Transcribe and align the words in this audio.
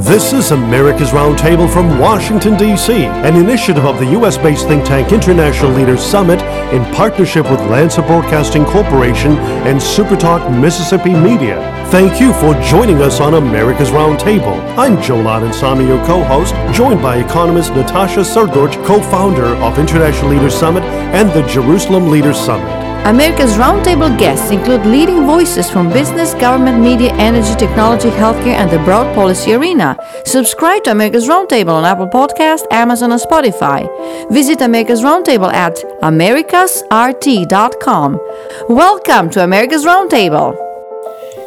This 0.00 0.32
is 0.32 0.50
America's 0.50 1.10
Roundtable 1.10 1.70
from 1.70 1.98
Washington, 1.98 2.56
D.C., 2.56 3.04
an 3.04 3.36
initiative 3.36 3.84
of 3.84 3.98
the 3.98 4.06
U.S. 4.12 4.38
based 4.38 4.66
think 4.66 4.82
tank 4.82 5.12
International 5.12 5.70
Leaders 5.72 6.02
Summit 6.02 6.40
in 6.72 6.82
partnership 6.94 7.44
with 7.50 7.60
Lanser 7.68 8.00
Broadcasting 8.00 8.64
Corporation 8.64 9.32
and 9.68 9.78
Supertalk 9.78 10.58
Mississippi 10.58 11.12
Media. 11.12 11.60
Thank 11.90 12.18
you 12.18 12.32
for 12.32 12.54
joining 12.62 13.02
us 13.02 13.20
on 13.20 13.34
America's 13.34 13.90
Roundtable. 13.90 14.58
I'm 14.78 15.02
Joel 15.02 15.24
Samy, 15.52 15.86
your 15.86 16.02
co 16.06 16.24
host, 16.24 16.54
joined 16.74 17.02
by 17.02 17.18
economist 17.18 17.74
Natasha 17.74 18.20
Srdoc, 18.20 18.82
co 18.86 19.02
founder 19.02 19.54
of 19.62 19.78
International 19.78 20.30
Leaders 20.30 20.54
Summit 20.54 20.82
and 21.12 21.28
the 21.28 21.46
Jerusalem 21.46 22.08
Leaders 22.08 22.40
Summit. 22.40 22.79
America's 23.06 23.56
roundtable 23.56 24.14
guests 24.18 24.50
include 24.50 24.84
leading 24.84 25.24
voices 25.26 25.70
from 25.70 25.88
business, 25.88 26.34
government, 26.34 26.80
media, 26.80 27.10
energy, 27.14 27.54
technology, 27.56 28.10
healthcare, 28.10 28.54
and 28.54 28.70
the 28.70 28.78
broad 28.80 29.14
policy 29.14 29.54
arena. 29.54 29.96
Subscribe 30.26 30.84
to 30.84 30.90
America's 30.90 31.26
Roundtable 31.26 31.72
on 31.72 31.86
Apple 31.86 32.08
Podcast, 32.08 32.66
Amazon, 32.70 33.12
and 33.12 33.20
Spotify. 33.20 33.88
Visit 34.30 34.60
America's 34.60 35.00
Roundtable 35.00 35.50
at 35.52 35.76
americasrt.com. 36.02 38.20
Welcome 38.68 39.30
to 39.30 39.42
America's 39.42 39.84
Roundtable. 39.84 40.69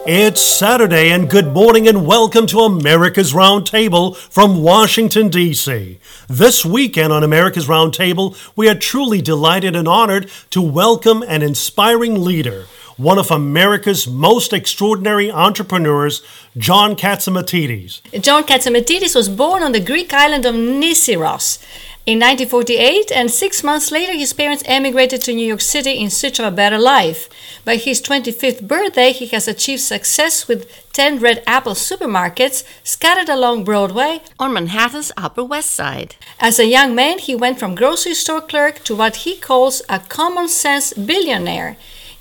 It's 0.06 0.42
Saturday, 0.42 1.12
and 1.12 1.30
good 1.30 1.54
morning, 1.54 1.88
and 1.88 2.06
welcome 2.06 2.46
to 2.48 2.60
America's 2.60 3.32
Roundtable 3.32 4.18
from 4.18 4.62
Washington, 4.62 5.30
D.C. 5.30 5.98
This 6.28 6.66
weekend 6.66 7.14
on 7.14 7.24
America's 7.24 7.68
Roundtable, 7.68 8.36
we 8.54 8.68
are 8.68 8.76
truly 8.76 9.22
delighted 9.22 9.78
and 9.78 9.88
honored 9.88 10.30
to 10.50 10.62
welcome 10.62 11.24
an 11.24 11.42
inspiring 11.42 12.22
leader, 12.22 12.66
one 12.98 13.18
of 13.18 13.32
America's 13.32 14.06
most 14.06 14.52
extraordinary 14.52 15.32
entrepreneurs, 15.32 16.22
John 16.58 16.98
Catsimatidis. 16.98 18.02
John 18.22 18.44
Catsimatidis 18.44 19.16
was 19.16 19.30
born 19.30 19.64
on 19.64 19.72
the 19.72 19.80
Greek 19.80 20.14
island 20.14 20.46
of 20.46 20.54
Nisyros 20.54 21.64
in 22.06 22.20
1948, 22.20 23.14
and 23.14 23.32
six 23.32 23.64
months 23.64 23.90
later, 23.90 24.12
his 24.12 24.34
parents 24.34 24.62
emigrated 24.66 25.22
to 25.22 25.34
New 25.34 25.48
York 25.48 25.62
City 25.62 25.92
in 25.92 26.10
search 26.10 26.38
of 26.38 26.46
a 26.46 26.52
better 26.52 26.78
life. 26.78 27.30
By 27.64 27.78
his 27.78 28.02
25th 28.02 28.68
birthday, 28.68 29.14
he 29.14 29.28
has 29.28 29.48
achieved 29.48 29.80
success 29.80 30.46
with 30.46 30.70
10 30.92 31.20
Red 31.20 31.42
Apple 31.48 31.76
supermarkets 31.76 32.66
scattered 32.84 33.30
along 33.30 33.64
Broadway 33.64 34.20
on 34.38 34.52
Manhattan's 34.52 35.14
Upper 35.16 35.46
West 35.46 35.72
Side. 35.72 36.18
As 36.42 36.60
a 36.60 36.68
young 36.68 36.94
man, 36.94 37.20
he 37.20 37.36
went 37.36 37.58
from 37.58 37.74
grocery 37.74 38.16
store 38.16 38.42
clerk 38.42 38.84
to 38.84 38.98
what 38.98 39.24
he 39.24 39.38
calls 39.38 39.82
a 39.88 40.00
common 40.00 40.50
sense 40.50 40.92
billionaire. 40.92 41.78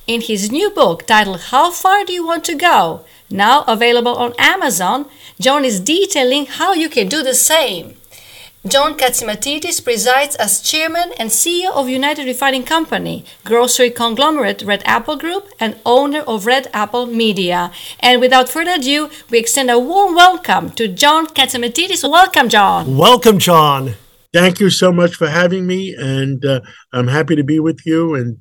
In 0.06 0.20
his 0.20 0.52
new 0.52 0.70
book 0.70 1.08
titled 1.08 1.40
How 1.50 1.72
Far 1.72 2.04
Do 2.04 2.12
You 2.12 2.24
Want 2.24 2.44
to 2.44 2.54
Go? 2.54 3.04
Now 3.28 3.64
available 3.66 4.14
on 4.14 4.32
Amazon, 4.38 5.06
John 5.40 5.64
is 5.64 5.80
detailing 5.80 6.46
how 6.46 6.72
you 6.72 6.88
can 6.88 7.08
do 7.08 7.24
the 7.24 7.34
same. 7.34 7.96
John 8.64 8.96
Catsimatidis 8.96 9.82
presides 9.82 10.36
as 10.36 10.60
chairman 10.60 11.12
and 11.18 11.30
CEO 11.30 11.72
of 11.72 11.88
United 11.88 12.26
Refining 12.26 12.62
Company, 12.62 13.24
grocery 13.44 13.90
conglomerate 13.90 14.62
Red 14.62 14.84
Apple 14.84 15.16
Group, 15.16 15.48
and 15.58 15.80
owner 15.84 16.20
of 16.20 16.46
Red 16.46 16.68
Apple 16.72 17.06
Media. 17.06 17.72
And 17.98 18.20
without 18.20 18.48
further 18.48 18.74
ado, 18.74 19.10
we 19.30 19.40
extend 19.40 19.68
a 19.68 19.80
warm 19.80 20.14
welcome 20.14 20.70
to 20.70 20.86
John 20.86 21.26
Catsimatidis. 21.26 22.08
Welcome, 22.08 22.48
John. 22.48 22.96
Welcome, 22.96 23.40
John. 23.40 23.94
Thank 24.32 24.60
you 24.60 24.70
so 24.70 24.92
much 24.92 25.16
for 25.16 25.28
having 25.28 25.66
me, 25.66 25.96
and 25.98 26.44
uh, 26.44 26.60
I'm 26.92 27.08
happy 27.08 27.34
to 27.34 27.42
be 27.42 27.58
with 27.58 27.84
you. 27.84 28.14
And 28.14 28.38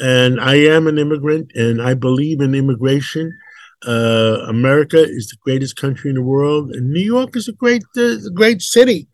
and 0.00 0.40
I 0.40 0.56
am 0.56 0.88
an 0.88 0.98
immigrant, 0.98 1.52
and 1.54 1.80
I 1.80 1.94
believe 1.94 2.40
in 2.40 2.56
immigration. 2.56 3.38
Uh, 3.86 4.44
America 4.48 4.98
is 5.00 5.28
the 5.28 5.36
greatest 5.44 5.76
country 5.76 6.10
in 6.10 6.16
the 6.16 6.22
world, 6.22 6.70
and 6.72 6.90
New 6.90 7.04
York 7.04 7.36
is 7.36 7.46
a 7.46 7.52
great, 7.52 7.84
uh, 7.96 8.16
great 8.34 8.60
city 8.62 9.06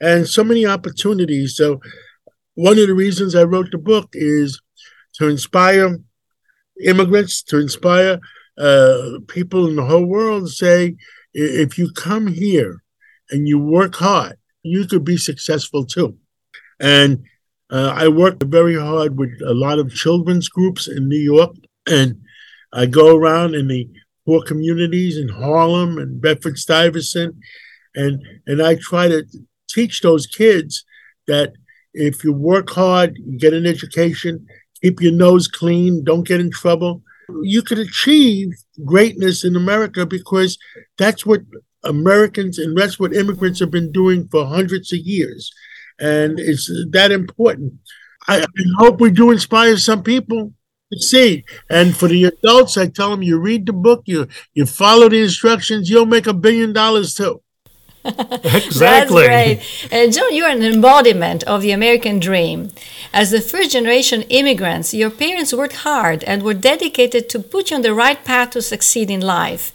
and 0.00 0.26
so 0.26 0.44
many 0.44 0.66
opportunities. 0.66 1.56
So, 1.56 1.80
one 2.54 2.78
of 2.78 2.86
the 2.86 2.94
reasons 2.94 3.34
I 3.34 3.44
wrote 3.44 3.70
the 3.70 3.78
book 3.78 4.10
is 4.12 4.60
to 5.14 5.28
inspire 5.28 5.98
immigrants, 6.84 7.42
to 7.44 7.58
inspire 7.58 8.18
uh, 8.58 9.18
people 9.28 9.66
in 9.66 9.76
the 9.76 9.84
whole 9.84 10.06
world 10.06 10.50
say, 10.50 10.96
if 11.34 11.76
you 11.76 11.92
come 11.92 12.28
here 12.28 12.82
and 13.30 13.46
you 13.46 13.58
work 13.58 13.96
hard, 13.96 14.36
you 14.62 14.86
could 14.86 15.04
be 15.04 15.16
successful 15.16 15.84
too. 15.84 16.16
And 16.80 17.24
uh, 17.70 17.92
I 17.94 18.08
work 18.08 18.42
very 18.42 18.78
hard 18.78 19.18
with 19.18 19.40
a 19.44 19.54
lot 19.54 19.78
of 19.78 19.92
children's 19.92 20.48
groups 20.48 20.88
in 20.88 21.08
New 21.08 21.18
York, 21.18 21.54
and 21.86 22.22
I 22.72 22.86
go 22.86 23.16
around 23.16 23.54
in 23.54 23.68
the 23.68 23.88
poor 24.24 24.42
communities 24.42 25.16
in 25.16 25.28
Harlem 25.28 25.98
and 25.98 26.20
Bedford 26.20 26.58
Stuyvesant, 26.58 27.34
and 27.94 28.22
and 28.46 28.62
I 28.62 28.76
try 28.76 29.08
to 29.08 29.24
teach 29.76 30.00
those 30.00 30.26
kids 30.26 30.84
that 31.26 31.52
if 31.92 32.24
you 32.24 32.32
work 32.32 32.68
hard, 32.70 33.16
you 33.16 33.38
get 33.38 33.54
an 33.54 33.66
education, 33.66 34.46
keep 34.82 35.00
your 35.00 35.12
nose 35.12 35.46
clean, 35.48 36.04
don't 36.04 36.26
get 36.26 36.40
in 36.40 36.50
trouble, 36.50 37.02
you 37.42 37.62
could 37.62 37.78
achieve 37.78 38.48
greatness 38.84 39.44
in 39.44 39.56
America 39.56 40.06
because 40.06 40.58
that's 40.98 41.26
what 41.26 41.42
Americans 41.84 42.58
and 42.58 42.76
that's 42.76 42.98
what 42.98 43.14
immigrants 43.14 43.60
have 43.60 43.70
been 43.70 43.92
doing 43.92 44.28
for 44.30 44.46
hundreds 44.46 44.92
of 44.92 45.00
years. 45.00 45.52
And 45.98 46.38
it's 46.38 46.70
that 46.90 47.10
important. 47.10 47.74
I, 48.28 48.42
I 48.42 48.64
hope 48.78 49.00
we 49.00 49.10
do 49.10 49.30
inspire 49.30 49.76
some 49.76 50.02
people 50.02 50.52
to 50.92 50.98
see. 51.00 51.44
And 51.70 51.96
for 51.96 52.08
the 52.08 52.24
adults, 52.24 52.76
I 52.76 52.88
tell 52.88 53.10
them 53.10 53.22
you 53.22 53.38
read 53.38 53.66
the 53.66 53.72
book, 53.72 54.02
you 54.06 54.28
you 54.54 54.66
follow 54.66 55.08
the 55.08 55.22
instructions, 55.22 55.90
you'll 55.90 56.06
make 56.06 56.26
a 56.26 56.34
billion 56.34 56.72
dollars 56.72 57.14
too. 57.14 57.40
exactly. 58.44 58.78
That's 58.78 59.10
great. 59.10 59.60
Uh, 59.92 60.10
John, 60.10 60.34
you're 60.34 60.48
an 60.48 60.62
embodiment 60.62 61.42
of 61.44 61.62
the 61.62 61.72
American 61.72 62.18
dream. 62.20 62.70
As 63.12 63.30
the 63.30 63.40
first 63.40 63.72
generation 63.72 64.22
immigrants, 64.22 64.94
your 64.94 65.10
parents 65.10 65.52
worked 65.52 65.76
hard 65.76 66.22
and 66.24 66.42
were 66.42 66.54
dedicated 66.54 67.28
to 67.30 67.38
put 67.40 67.70
you 67.70 67.76
on 67.76 67.82
the 67.82 67.94
right 67.94 68.22
path 68.24 68.50
to 68.50 68.62
succeed 68.62 69.10
in 69.10 69.20
life. 69.20 69.72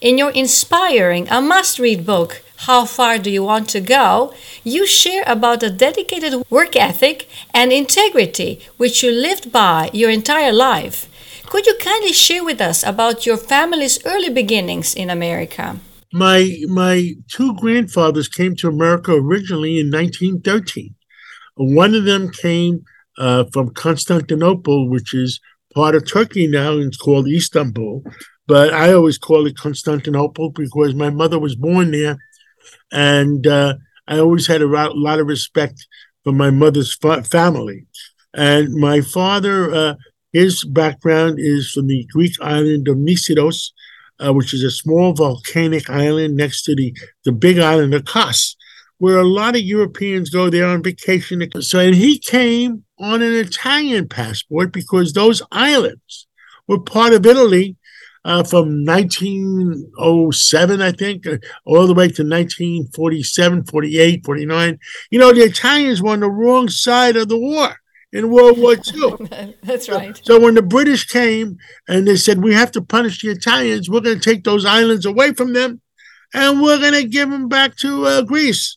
In 0.00 0.18
your 0.18 0.30
inspiring, 0.30 1.28
a 1.28 1.40
must 1.40 1.78
read 1.78 2.04
book, 2.06 2.42
How 2.66 2.84
Far 2.84 3.18
Do 3.18 3.30
You 3.30 3.44
Want 3.44 3.68
to 3.70 3.80
Go? 3.80 4.34
you 4.64 4.86
share 4.86 5.24
about 5.26 5.62
a 5.62 5.70
dedicated 5.70 6.42
work 6.50 6.76
ethic 6.76 7.28
and 7.52 7.72
integrity 7.72 8.60
which 8.76 9.02
you 9.02 9.10
lived 9.10 9.50
by 9.52 9.90
your 9.92 10.10
entire 10.10 10.52
life. 10.52 11.08
Could 11.46 11.66
you 11.66 11.76
kindly 11.80 12.12
share 12.12 12.44
with 12.44 12.60
us 12.60 12.82
about 12.82 13.26
your 13.26 13.36
family's 13.36 13.98
early 14.06 14.30
beginnings 14.30 14.94
in 14.94 15.10
America? 15.10 15.78
My 16.12 16.58
my 16.68 17.14
two 17.28 17.54
grandfathers 17.56 18.28
came 18.28 18.54
to 18.56 18.68
America 18.68 19.12
originally 19.12 19.78
in 19.78 19.90
1913. 19.90 20.94
One 21.56 21.94
of 21.94 22.04
them 22.04 22.30
came 22.30 22.84
uh, 23.18 23.44
from 23.52 23.74
Constantinople, 23.74 24.88
which 24.88 25.14
is 25.14 25.40
part 25.74 25.94
of 25.94 26.06
Turkey 26.06 26.46
now, 26.46 26.72
and 26.72 26.88
it's 26.88 26.96
called 26.96 27.28
Istanbul. 27.28 28.04
But 28.46 28.72
I 28.74 28.92
always 28.92 29.18
call 29.18 29.46
it 29.46 29.56
Constantinople 29.56 30.50
because 30.50 30.94
my 30.94 31.10
mother 31.10 31.38
was 31.38 31.54
born 31.54 31.90
there, 31.92 32.18
and 32.90 33.46
uh, 33.46 33.74
I 34.06 34.18
always 34.18 34.46
had 34.46 34.62
a 34.62 34.66
lot 34.66 35.20
of 35.20 35.26
respect 35.26 35.86
for 36.24 36.32
my 36.32 36.50
mother's 36.50 36.94
fa- 36.94 37.24
family. 37.24 37.86
And 38.34 38.74
my 38.74 39.00
father, 39.00 39.72
uh, 39.74 39.94
his 40.32 40.64
background 40.64 41.36
is 41.38 41.70
from 41.70 41.86
the 41.86 42.06
Greek 42.12 42.34
island 42.40 42.88
of 42.88 42.96
Nisyros, 42.96 43.72
uh, 44.24 44.32
which 44.32 44.54
is 44.54 44.62
a 44.62 44.70
small 44.70 45.12
volcanic 45.12 45.90
island 45.90 46.36
next 46.36 46.62
to 46.62 46.74
the, 46.74 46.96
the 47.24 47.32
big 47.32 47.58
island 47.58 47.94
of 47.94 48.04
Kos, 48.04 48.56
where 48.98 49.18
a 49.18 49.26
lot 49.26 49.56
of 49.56 49.62
Europeans 49.62 50.30
go 50.30 50.48
there 50.50 50.66
on 50.66 50.82
vacation. 50.82 51.42
So, 51.60 51.80
and 51.80 51.94
he 51.94 52.18
came 52.18 52.84
on 52.98 53.22
an 53.22 53.34
Italian 53.34 54.08
passport 54.08 54.72
because 54.72 55.12
those 55.12 55.42
islands 55.50 56.26
were 56.68 56.80
part 56.80 57.12
of 57.12 57.26
Italy 57.26 57.76
uh, 58.24 58.44
from 58.44 58.84
1907, 58.84 60.80
I 60.80 60.92
think, 60.92 61.26
uh, 61.26 61.38
all 61.64 61.88
the 61.88 61.94
way 61.94 62.06
to 62.06 62.22
1947, 62.22 63.64
48, 63.64 64.24
49. 64.24 64.78
You 65.10 65.18
know, 65.18 65.32
the 65.32 65.40
Italians 65.42 66.00
were 66.00 66.10
on 66.10 66.20
the 66.20 66.30
wrong 66.30 66.68
side 66.68 67.16
of 67.16 67.28
the 67.28 67.38
war 67.38 67.76
in 68.12 68.30
World 68.30 68.58
War 68.58 68.74
II. 68.94 69.54
That's 69.62 69.88
right. 69.88 70.16
So, 70.16 70.22
so, 70.24 70.40
when 70.40 70.54
the 70.54 70.62
British 70.62 71.06
came 71.06 71.58
and 71.88 72.06
they 72.06 72.16
said, 72.16 72.42
we 72.42 72.54
have 72.54 72.70
to 72.72 72.82
punish 72.82 73.22
the 73.22 73.30
Italians, 73.30 73.88
we're 73.88 74.00
going 74.00 74.20
to 74.20 74.30
take 74.30 74.44
those 74.44 74.64
islands 74.64 75.06
away 75.06 75.32
from 75.32 75.52
them 75.52 75.80
and 76.34 76.60
we're 76.60 76.78
going 76.78 76.94
to 76.94 77.08
give 77.08 77.30
them 77.30 77.48
back 77.48 77.76
to 77.76 78.06
uh, 78.06 78.22
Greece. 78.22 78.76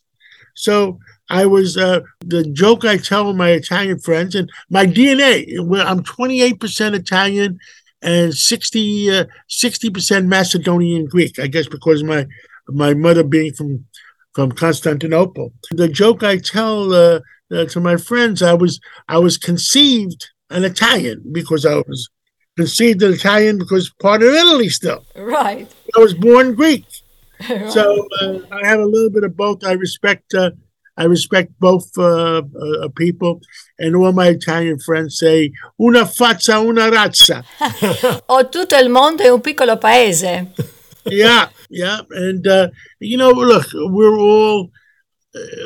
So 0.56 1.00
I 1.30 1.46
was, 1.46 1.78
uh, 1.78 2.02
the 2.22 2.44
joke 2.52 2.86
I 2.86 2.98
tell 2.98 3.34
my 3.34 3.50
Italian 3.50 4.00
friends 4.00 4.36
and 4.36 4.50
my 4.70 4.86
DNA, 4.86 5.58
I'm 5.86 6.04
28% 6.04 6.94
Italian 6.94 7.60
and 8.02 8.34
60, 8.34 9.12
uh, 9.12 9.26
60% 9.50 10.28
Macedonian 10.28 11.06
Greek, 11.06 11.40
I 11.40 11.48
guess 11.48 11.68
because 11.68 12.04
my, 12.04 12.26
my 12.68 12.94
mother 12.94 13.24
being 13.24 13.54
from, 13.54 13.86
from 14.34 14.52
Constantinople. 14.52 15.52
The 15.72 15.88
joke 15.88 16.24
I 16.24 16.38
tell 16.38 16.94
uh, 17.52 17.66
to 17.66 17.80
my 17.80 17.98
friends, 17.98 18.42
I 18.42 18.54
was 18.54 18.80
I 19.08 19.18
was 19.20 19.38
conceived 19.38 20.30
an 20.50 20.64
Italian 20.64 21.24
because 21.32 21.66
I 21.66 21.76
was 21.76 22.10
conceived 22.56 23.04
an 23.04 23.14
Italian 23.14 23.58
because 23.58 23.92
part 24.02 24.24
of 24.24 24.30
Italy 24.30 24.70
still. 24.70 25.06
Right. 25.16 25.72
I 25.96 26.00
was 26.00 26.14
born 26.14 26.56
Greek. 26.56 26.86
So 27.70 28.08
uh, 28.22 28.40
I 28.50 28.66
have 28.66 28.80
a 28.80 28.86
little 28.86 29.10
bit 29.10 29.26
of 29.26 29.36
both. 29.36 29.66
I 29.66 29.74
respect. 29.74 30.34
Uh, 30.34 30.52
I 30.98 31.04
respect 31.04 31.52
both 31.60 31.86
uh, 31.98 32.42
uh, 32.42 32.88
people, 32.96 33.42
and 33.78 33.94
all 33.94 34.14
my 34.14 34.28
Italian 34.28 34.80
friends 34.80 35.20
say 35.20 35.52
"una 35.78 36.06
faccia, 36.06 36.66
una 36.66 36.90
razza." 36.90 37.44
oh, 38.30 38.48
tutto 38.48 38.78
il 38.78 38.88
mondo 38.88 39.22
è 39.22 39.28
un 39.28 39.42
piccolo 39.42 39.78
paese. 39.78 40.54
yeah, 41.06 41.50
yeah, 41.70 42.00
and 42.12 42.48
uh, 42.48 42.70
you 43.00 43.18
know, 43.18 43.32
look, 43.32 43.68
we're 43.74 44.18
all 44.18 44.72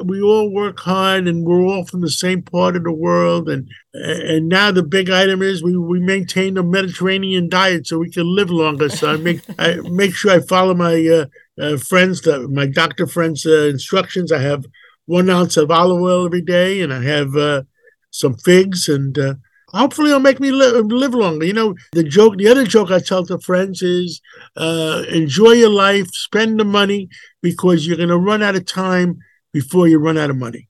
we 0.04 0.22
all 0.22 0.52
work 0.52 0.80
hard 0.80 1.28
and 1.28 1.46
we're 1.46 1.62
all 1.62 1.86
from 1.86 2.02
the 2.02 2.10
same 2.10 2.42
part 2.42 2.76
of 2.76 2.84
the 2.84 2.92
world. 2.92 3.50
And 3.50 3.70
and 3.94 4.50
now 4.50 4.72
the 4.72 4.84
big 4.84 5.10
item 5.10 5.42
is 5.42 5.64
we, 5.64 5.78
we 5.78 6.00
maintain 6.00 6.58
a 6.58 6.64
mediterranean 6.64 7.50
diet 7.50 7.88
so 7.88 8.00
we 8.00 8.10
can 8.10 8.36
live 8.36 8.50
longer. 8.50 8.90
So 8.90 9.12
i 9.12 9.18
make 9.18 9.42
i 9.60 9.76
make 9.90 10.14
sure 10.14 10.32
i 10.32 10.40
follow 10.40 10.74
my 10.74 11.06
uh, 11.08 11.26
uh, 11.62 11.78
friends 11.78 12.26
my 12.50 12.66
doctor 12.66 13.06
friends 13.06 13.46
uh, 13.46 13.68
instructions. 13.70 14.32
I 14.32 14.40
have 14.40 14.66
one 15.06 15.30
ounce 15.30 15.58
of 15.58 15.72
olive 15.72 16.02
oil 16.02 16.26
every 16.28 16.42
day 16.42 16.82
and 16.82 16.94
i 16.94 17.02
have 17.02 17.36
uh, 17.36 17.64
some 18.12 18.36
figs 18.38 18.88
and 18.88 19.18
uh, 19.18 19.34
hopefully 19.70 20.10
it'll 20.10 20.20
make 20.20 20.40
me 20.40 20.52
live, 20.52 20.86
live 20.86 21.16
longer. 21.16 21.48
You 21.48 21.54
know 21.54 21.76
the 21.94 22.04
joke 22.04 22.38
the 22.38 22.48
other 22.48 22.64
joke 22.64 22.92
i 22.92 23.00
tell 23.00 23.26
to 23.26 23.40
friends 23.40 23.82
is 23.82 24.22
enjoy 24.56 25.54
your 25.54 25.72
life 25.72 26.08
spend 26.14 26.60
the 26.60 26.66
money 26.66 27.10
because 27.42 27.88
you're 27.88 27.98
going 27.98 28.10
to 28.10 28.18
run 28.18 28.44
out 28.44 28.56
of 28.56 28.66
time 28.66 29.20
before 29.52 29.88
you 29.88 30.00
run 30.00 30.18
out 30.18 30.30
of 30.30 30.38
money. 30.38 30.70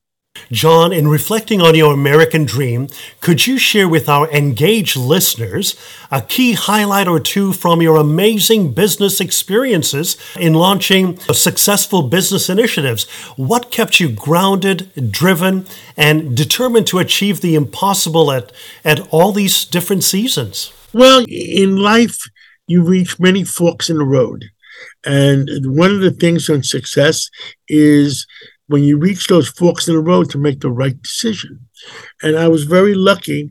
John, 0.51 0.93
in 0.93 1.07
reflecting 1.07 1.61
on 1.61 1.75
your 1.75 1.93
American 1.93 2.45
dream, 2.45 2.87
could 3.19 3.45
you 3.45 3.57
share 3.57 3.87
with 3.87 4.07
our 4.07 4.29
engaged 4.31 4.95
listeners 4.95 5.75
a 6.11 6.21
key 6.21 6.53
highlight 6.53 7.07
or 7.07 7.19
two 7.19 7.53
from 7.53 7.81
your 7.81 7.97
amazing 7.97 8.73
business 8.73 9.19
experiences 9.19 10.17
in 10.39 10.53
launching 10.53 11.19
successful 11.33 12.03
business 12.03 12.49
initiatives? 12.49 13.03
What 13.35 13.71
kept 13.71 13.99
you 13.99 14.09
grounded, 14.09 15.11
driven, 15.11 15.65
and 15.97 16.35
determined 16.35 16.87
to 16.87 16.99
achieve 16.99 17.41
the 17.41 17.55
impossible 17.55 18.31
at, 18.31 18.51
at 18.83 18.99
all 19.11 19.31
these 19.31 19.65
different 19.65 20.03
seasons? 20.03 20.71
Well, 20.93 21.25
in 21.27 21.75
life, 21.77 22.17
you 22.67 22.83
reach 22.83 23.19
many 23.19 23.43
forks 23.43 23.89
in 23.89 23.97
the 23.97 24.05
road. 24.05 24.45
And 25.05 25.49
one 25.75 25.91
of 25.91 26.01
the 26.01 26.11
things 26.11 26.49
on 26.49 26.63
success 26.63 27.29
is 27.67 28.25
when 28.69 28.83
you 28.83 28.97
reach 28.97 29.27
those 29.27 29.49
forks 29.49 29.87
in 29.87 29.95
the 29.95 30.01
road 30.01 30.29
to 30.29 30.37
make 30.37 30.59
the 30.59 30.69
right 30.69 31.01
decision. 31.01 31.59
And 32.21 32.37
I 32.37 32.47
was 32.47 32.63
very 32.65 32.93
lucky. 32.93 33.49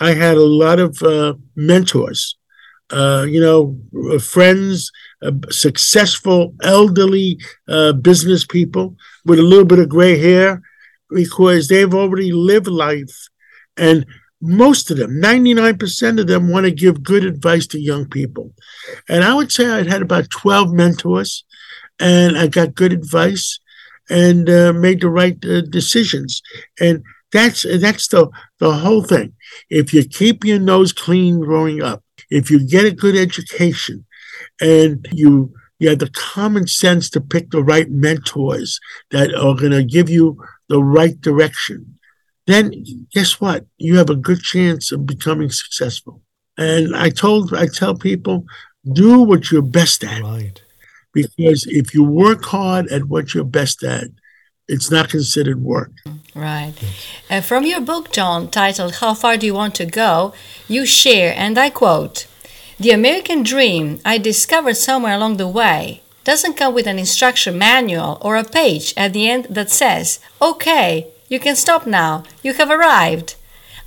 I 0.00 0.14
had 0.14 0.36
a 0.36 0.44
lot 0.44 0.80
of 0.80 1.00
uh, 1.00 1.34
mentors, 1.54 2.36
uh, 2.90 3.24
you 3.28 3.40
know, 3.40 3.78
uh, 4.10 4.18
friends, 4.18 4.90
uh, 5.22 5.30
successful 5.50 6.54
elderly 6.64 7.38
uh, 7.68 7.92
business 7.92 8.44
people 8.44 8.96
with 9.24 9.38
a 9.38 9.42
little 9.42 9.64
bit 9.64 9.78
of 9.78 9.88
gray 9.88 10.18
hair 10.18 10.60
because 11.10 11.68
they've 11.68 11.94
already 11.94 12.32
lived 12.32 12.66
life. 12.66 13.28
And 13.76 14.06
most 14.40 14.90
of 14.90 14.96
them, 14.96 15.20
99% 15.22 16.20
of 16.20 16.26
them, 16.26 16.50
want 16.50 16.66
to 16.66 16.72
give 16.72 17.04
good 17.04 17.24
advice 17.24 17.68
to 17.68 17.80
young 17.80 18.08
people. 18.08 18.52
And 19.08 19.22
I 19.22 19.34
would 19.34 19.52
say 19.52 19.70
I 19.70 19.88
had 19.88 20.02
about 20.02 20.30
12 20.30 20.72
mentors 20.72 21.44
and 22.00 22.36
I 22.36 22.48
got 22.48 22.74
good 22.74 22.92
advice 22.92 23.60
and 24.10 24.48
uh, 24.48 24.72
made 24.72 25.00
the 25.00 25.10
right 25.10 25.36
uh, 25.44 25.62
decisions. 25.62 26.42
And 26.80 27.02
that's 27.32 27.66
that's 27.80 28.08
the 28.08 28.28
the 28.58 28.72
whole 28.72 29.02
thing. 29.02 29.34
If 29.68 29.92
you 29.92 30.04
keep 30.04 30.44
your 30.44 30.58
nose 30.58 30.92
clean 30.92 31.40
growing 31.40 31.82
up, 31.82 32.02
if 32.30 32.50
you 32.50 32.66
get 32.66 32.86
a 32.86 32.90
good 32.90 33.16
education, 33.16 34.06
and 34.60 35.06
you 35.12 35.52
you 35.78 35.90
have 35.90 35.98
the 35.98 36.10
common 36.10 36.66
sense 36.66 37.10
to 37.10 37.20
pick 37.20 37.50
the 37.50 37.62
right 37.62 37.90
mentors 37.90 38.80
that 39.10 39.34
are 39.34 39.54
going 39.54 39.72
to 39.72 39.84
give 39.84 40.08
you 40.08 40.36
the 40.68 40.82
right 40.82 41.20
direction, 41.20 41.98
then 42.46 42.72
guess 43.12 43.40
what? 43.40 43.66
You 43.76 43.96
have 43.98 44.10
a 44.10 44.16
good 44.16 44.40
chance 44.40 44.90
of 44.90 45.06
becoming 45.06 45.50
successful. 45.50 46.22
And 46.56 46.96
I 46.96 47.10
told 47.10 47.54
I 47.54 47.66
tell 47.66 47.94
people, 47.94 48.46
do 48.92 49.22
what 49.22 49.50
you're 49.50 49.62
best 49.62 50.02
at. 50.02 50.22
Right 50.22 50.60
because 51.22 51.66
if 51.66 51.94
you 51.94 52.02
work 52.04 52.44
hard 52.44 52.84
at 52.88 53.04
what 53.04 53.34
you're 53.34 53.44
best 53.60 53.82
at, 53.82 54.08
it's 54.68 54.90
not 54.90 55.08
considered 55.08 55.60
work. 55.62 55.92
Right. 56.34 56.74
Uh, 57.30 57.40
from 57.40 57.64
your 57.64 57.80
book, 57.80 58.12
John, 58.12 58.50
titled 58.50 58.96
How 58.96 59.14
Far 59.14 59.36
Do 59.36 59.46
You 59.46 59.54
Want 59.54 59.74
to 59.76 59.86
Go, 59.86 60.34
you 60.68 60.84
share, 60.86 61.32
and 61.36 61.58
I 61.58 61.70
quote, 61.70 62.26
The 62.78 62.90
American 62.90 63.42
dream 63.42 64.00
I 64.04 64.18
discovered 64.18 64.76
somewhere 64.76 65.14
along 65.14 65.38
the 65.38 65.48
way 65.48 66.02
doesn't 66.24 66.58
come 66.58 66.74
with 66.74 66.86
an 66.86 66.98
instruction 66.98 67.56
manual 67.56 68.18
or 68.20 68.36
a 68.36 68.44
page 68.44 68.92
at 68.96 69.12
the 69.12 69.28
end 69.28 69.46
that 69.48 69.70
says, 69.70 70.20
Okay, 70.40 71.08
you 71.28 71.40
can 71.40 71.56
stop 71.56 71.86
now, 71.86 72.22
you 72.42 72.52
have 72.54 72.70
arrived. 72.70 73.34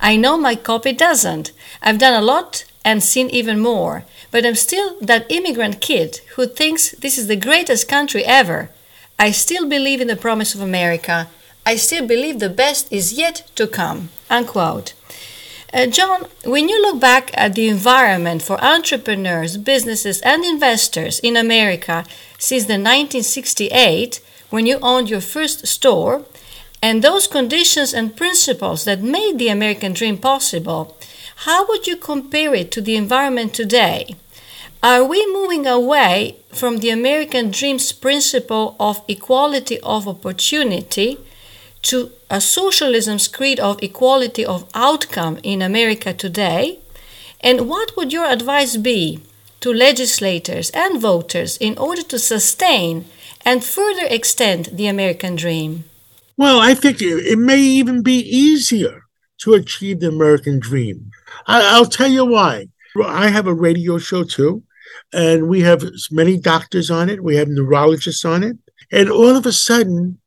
I 0.00 0.16
know 0.16 0.36
my 0.36 0.56
copy 0.56 0.92
doesn't. 0.92 1.52
I've 1.80 1.98
done 1.98 2.20
a 2.20 2.26
lot 2.34 2.64
and 2.84 3.02
seen 3.02 3.30
even 3.30 3.60
more. 3.60 4.04
But 4.30 4.46
I'm 4.46 4.54
still 4.54 4.98
that 5.00 5.30
immigrant 5.30 5.80
kid 5.80 6.20
who 6.36 6.46
thinks 6.46 6.92
this 6.92 7.18
is 7.18 7.26
the 7.26 7.36
greatest 7.36 7.88
country 7.88 8.24
ever. 8.24 8.70
I 9.18 9.30
still 9.30 9.68
believe 9.68 10.00
in 10.00 10.08
the 10.08 10.16
promise 10.16 10.54
of 10.54 10.60
America. 10.60 11.28
I 11.64 11.76
still 11.76 12.06
believe 12.06 12.38
the 12.38 12.48
best 12.48 12.92
is 12.92 13.12
yet 13.12 13.50
to 13.54 13.66
come. 13.66 14.08
Unquote. 14.28 14.94
Uh, 15.72 15.86
John, 15.86 16.26
when 16.44 16.68
you 16.68 16.82
look 16.82 17.00
back 17.00 17.30
at 17.32 17.54
the 17.54 17.68
environment 17.68 18.42
for 18.42 18.62
entrepreneurs, 18.62 19.56
businesses, 19.56 20.20
and 20.20 20.44
investors 20.44 21.18
in 21.20 21.36
America 21.36 22.04
since 22.38 22.64
the 22.64 22.74
1968, 22.74 24.20
when 24.50 24.66
you 24.66 24.78
owned 24.82 25.08
your 25.08 25.22
first 25.22 25.66
store, 25.66 26.24
and 26.82 27.00
those 27.00 27.26
conditions 27.26 27.94
and 27.94 28.16
principles 28.16 28.84
that 28.84 29.00
made 29.00 29.38
the 29.38 29.48
American 29.48 29.92
dream 29.92 30.18
possible, 30.18 30.96
how 31.44 31.66
would 31.66 31.88
you 31.88 31.96
compare 31.96 32.54
it 32.54 32.70
to 32.70 32.80
the 32.80 32.94
environment 32.94 33.52
today? 33.52 34.14
Are 34.80 35.04
we 35.04 35.26
moving 35.32 35.66
away 35.66 36.36
from 36.52 36.78
the 36.78 36.90
American 36.90 37.50
dream's 37.50 37.90
principle 37.90 38.76
of 38.78 39.02
equality 39.08 39.80
of 39.80 40.06
opportunity 40.06 41.18
to 41.82 42.12
a 42.30 42.40
socialism's 42.40 43.26
creed 43.26 43.58
of 43.58 43.82
equality 43.82 44.44
of 44.44 44.68
outcome 44.72 45.40
in 45.42 45.62
America 45.62 46.14
today? 46.14 46.78
And 47.40 47.68
what 47.68 47.96
would 47.96 48.12
your 48.12 48.26
advice 48.26 48.76
be 48.76 49.20
to 49.62 49.72
legislators 49.72 50.70
and 50.70 51.00
voters 51.00 51.56
in 51.56 51.76
order 51.76 52.02
to 52.02 52.20
sustain 52.20 53.04
and 53.44 53.64
further 53.64 54.06
extend 54.08 54.66
the 54.66 54.86
American 54.86 55.34
dream? 55.34 55.84
Well, 56.36 56.60
I 56.60 56.74
think 56.74 56.98
it 57.00 57.38
may 57.38 57.58
even 57.58 58.02
be 58.02 58.20
easier 58.20 59.01
to 59.42 59.54
achieve 59.54 60.00
the 60.00 60.08
American 60.08 60.58
dream 60.58 61.10
I, 61.46 61.78
will 61.78 61.86
tell 61.86 62.08
you 62.08 62.24
why. 62.24 62.68
I 63.04 63.28
have 63.28 63.46
a 63.46 63.54
radio 63.54 63.98
show 63.98 64.24
too, 64.24 64.62
and 65.12 65.48
we 65.48 65.60
have 65.60 65.84
many 66.10 66.38
doctors 66.38 66.90
on 66.90 67.08
it. 67.08 67.22
We 67.22 67.36
have 67.36 67.48
neurologists 67.48 68.24
on 68.24 68.42
it. 68.42 68.56
And 68.90 69.10
all 69.10 69.36
of 69.36 69.46
a 69.46 69.52
sudden, 69.52 70.20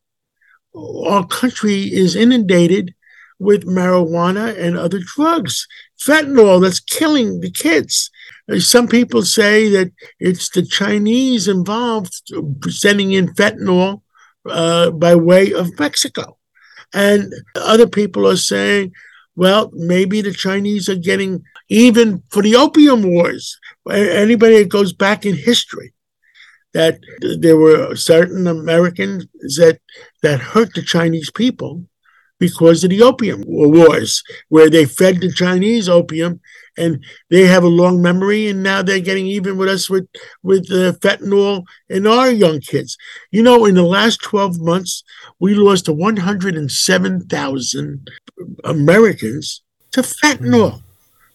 our 0.74 1.26
country 1.26 1.82
is 1.82 2.16
inundated 2.16 2.94
with 3.38 3.66
marijuana 3.66 4.58
and 4.58 4.76
other 4.76 4.98
drugs. 4.98 5.66
Fentanyl 6.00 6.60
that's 6.60 6.80
killing 6.80 7.40
the 7.40 7.50
kids. 7.50 8.10
Some 8.58 8.88
people 8.88 9.22
say 9.22 9.68
that 9.70 9.92
it's 10.20 10.50
the 10.50 10.62
Chinese 10.62 11.48
involved 11.48 12.14
sending 12.68 13.12
in 13.12 13.28
fentanyl 13.28 14.02
uh, 14.48 14.90
by 14.90 15.14
way 15.14 15.52
of 15.52 15.78
Mexico. 15.78 16.36
And 16.92 17.32
other 17.54 17.86
people 17.86 18.26
are 18.26 18.36
saying 18.36 18.92
well, 19.36 19.70
maybe 19.74 20.22
the 20.22 20.32
Chinese 20.32 20.88
are 20.88 20.96
getting 20.96 21.44
even 21.68 22.22
for 22.30 22.42
the 22.42 22.56
opium 22.56 23.02
wars. 23.02 23.58
Anybody 23.90 24.58
that 24.58 24.70
goes 24.70 24.92
back 24.92 25.26
in 25.26 25.36
history, 25.36 25.92
that 26.72 26.98
there 27.38 27.56
were 27.56 27.94
certain 27.96 28.46
Americans 28.46 29.26
that 29.56 29.78
that 30.22 30.40
hurt 30.40 30.74
the 30.74 30.82
Chinese 30.82 31.30
people 31.30 31.84
because 32.38 32.82
of 32.84 32.90
the 32.90 33.02
opium 33.02 33.42
wars, 33.46 34.22
where 34.48 34.70
they 34.70 34.84
fed 34.84 35.20
the 35.20 35.32
Chinese 35.32 35.88
opium, 35.88 36.40
and 36.76 37.02
they 37.30 37.46
have 37.46 37.64
a 37.64 37.68
long 37.68 38.02
memory, 38.02 38.48
and 38.48 38.62
now 38.62 38.82
they're 38.82 39.00
getting 39.00 39.26
even 39.26 39.56
with 39.56 39.68
us 39.68 39.90
with 39.90 40.06
with 40.42 40.70
uh, 40.70 40.92
fentanyl 40.98 41.64
in 41.88 42.06
our 42.06 42.30
young 42.30 42.60
kids. 42.60 42.96
You 43.30 43.42
know, 43.42 43.64
in 43.64 43.74
the 43.74 43.82
last 43.82 44.22
twelve 44.22 44.60
months, 44.60 45.02
we 45.38 45.54
lost 45.54 45.88
107,000 45.88 48.10
Americans 48.64 49.62
to 49.92 50.02
fentanyl. 50.02 50.72
Mm. 50.72 50.82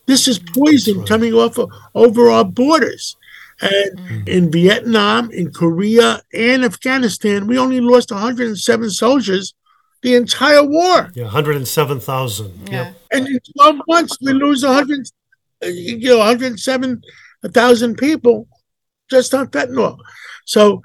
This 0.08 0.28
is 0.28 0.40
poison 0.40 1.00
right. 1.00 1.08
coming 1.08 1.34
off 1.34 1.58
of, 1.58 1.72
over 1.96 2.30
our 2.30 2.46
borders. 2.46 3.16
And 3.62 4.00
mm. 4.00 4.28
in 4.28 4.52
Vietnam, 4.52 5.32
in 5.32 5.52
Korea, 5.52 6.22
and 6.34 6.66
Afghanistan, 6.66 7.48
we 7.48 7.58
only 7.60 7.80
lost 7.80 8.12
107 8.12 8.90
soldiers 8.90 9.54
the 10.02 10.16
entire 10.16 10.66
war. 10.66 11.12
Yeah, 11.14 11.26
107,000. 11.26 12.70
Yeah. 12.70 12.72
Yep. 12.72 12.96
And 13.12 13.28
in 13.28 13.40
12 13.58 13.82
months, 13.88 14.18
we 14.22 14.34
lose 14.34 14.64
100, 14.64 15.08
you 15.62 16.10
know, 16.10 16.20
107,000 16.20 17.98
people 17.98 18.48
just 19.10 19.34
on 19.34 19.48
fentanyl. 19.48 19.98
So 20.46 20.82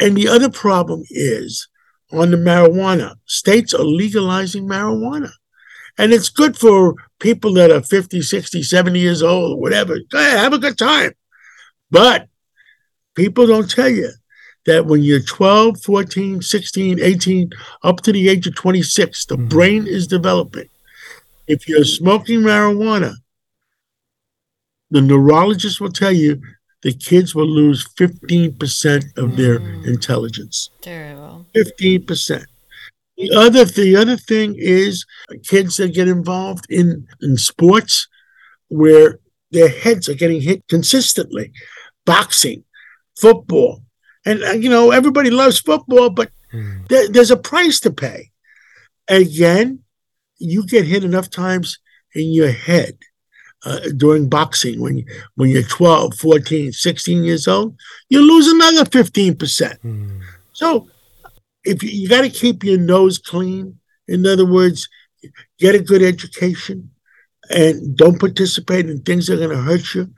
And 0.00 0.16
the 0.16 0.28
other 0.28 0.48
problem 0.48 1.02
is 1.10 1.68
on 2.12 2.30
the 2.30 2.36
marijuana. 2.36 3.16
States 3.26 3.74
are 3.74 3.84
legalizing 3.84 4.66
marijuana. 4.66 5.30
And 5.98 6.12
it's 6.12 6.28
good 6.28 6.56
for 6.56 6.94
people 7.18 7.52
that 7.54 7.72
are 7.72 7.82
50, 7.82 8.22
60, 8.22 8.62
70 8.62 8.98
years 8.98 9.22
old, 9.22 9.52
or 9.52 9.60
whatever. 9.60 9.98
Go 10.10 10.18
ahead, 10.18 10.38
have 10.38 10.52
a 10.52 10.58
good 10.58 10.78
time. 10.78 11.12
But 11.90 12.28
people 13.16 13.46
don't 13.46 13.68
tell 13.68 13.88
you 13.88 14.10
that 14.66 14.86
when 14.86 15.02
you're 15.02 15.20
12, 15.20 15.82
14, 15.82 16.40
16, 16.40 17.00
18, 17.00 17.50
up 17.82 18.00
to 18.02 18.12
the 18.12 18.28
age 18.28 18.46
of 18.46 18.54
26, 18.54 19.26
the 19.26 19.34
mm-hmm. 19.34 19.48
brain 19.48 19.86
is 19.88 20.06
developing. 20.06 20.68
If 21.48 21.66
you're 21.68 21.84
smoking 21.84 22.42
marijuana, 22.42 23.14
the 24.90 25.00
neurologist 25.00 25.80
will 25.80 25.92
tell 25.92 26.12
you 26.12 26.40
the 26.82 26.92
kids 26.92 27.34
will 27.34 27.48
lose 27.48 27.86
15% 27.98 29.18
of 29.18 29.36
their 29.36 29.58
mm. 29.58 29.86
intelligence. 29.86 30.70
Terrible. 30.80 31.46
15%. 31.54 32.44
The 33.16 33.32
other 33.32 33.64
the 33.64 33.96
other 33.96 34.16
thing 34.16 34.54
is 34.56 35.04
kids 35.42 35.76
that 35.78 35.92
get 35.92 36.06
involved 36.06 36.66
in, 36.70 37.08
in 37.20 37.36
sports 37.36 38.06
where 38.68 39.18
their 39.50 39.68
heads 39.68 40.08
are 40.08 40.14
getting 40.14 40.40
hit 40.40 40.62
consistently. 40.68 41.52
Boxing, 42.06 42.62
football. 43.20 43.82
And 44.24 44.44
uh, 44.44 44.52
you 44.52 44.70
know, 44.70 44.92
everybody 44.92 45.30
loves 45.30 45.58
football, 45.58 46.10
but 46.10 46.30
mm. 46.54 46.86
there, 46.88 47.08
there's 47.08 47.32
a 47.32 47.36
price 47.36 47.80
to 47.80 47.90
pay. 47.90 48.30
Again, 49.08 49.80
you 50.38 50.64
get 50.64 50.86
hit 50.86 51.02
enough 51.02 51.28
times 51.28 51.78
in 52.14 52.32
your 52.32 52.52
head 52.52 52.98
uh, 53.64 53.80
during 53.96 54.28
boxing 54.28 54.80
when 54.80 55.04
when 55.34 55.50
you're 55.50 55.62
12 55.64 56.14
14 56.14 56.72
16 56.72 57.24
years 57.24 57.48
old 57.48 57.76
you 58.08 58.20
lose 58.20 58.46
another 58.46 58.84
15% 58.84 59.36
mm. 59.80 60.20
so 60.52 60.88
if 61.68 61.82
you, 61.82 61.90
you 61.90 62.08
got 62.08 62.22
to 62.22 62.30
keep 62.30 62.64
your 62.64 62.78
nose 62.78 63.18
clean. 63.18 63.78
In 64.06 64.26
other 64.26 64.46
words 64.46 64.88
get 65.58 65.74
a 65.74 65.80
good 65.80 66.02
education 66.02 66.90
and 67.50 67.96
don't 67.96 68.20
participate 68.20 68.88
in 68.88 69.02
things 69.02 69.26
that 69.26 69.34
are 69.34 69.48
going 69.48 69.50
to 69.50 69.62
hurt 69.62 69.94
you. 69.94 70.08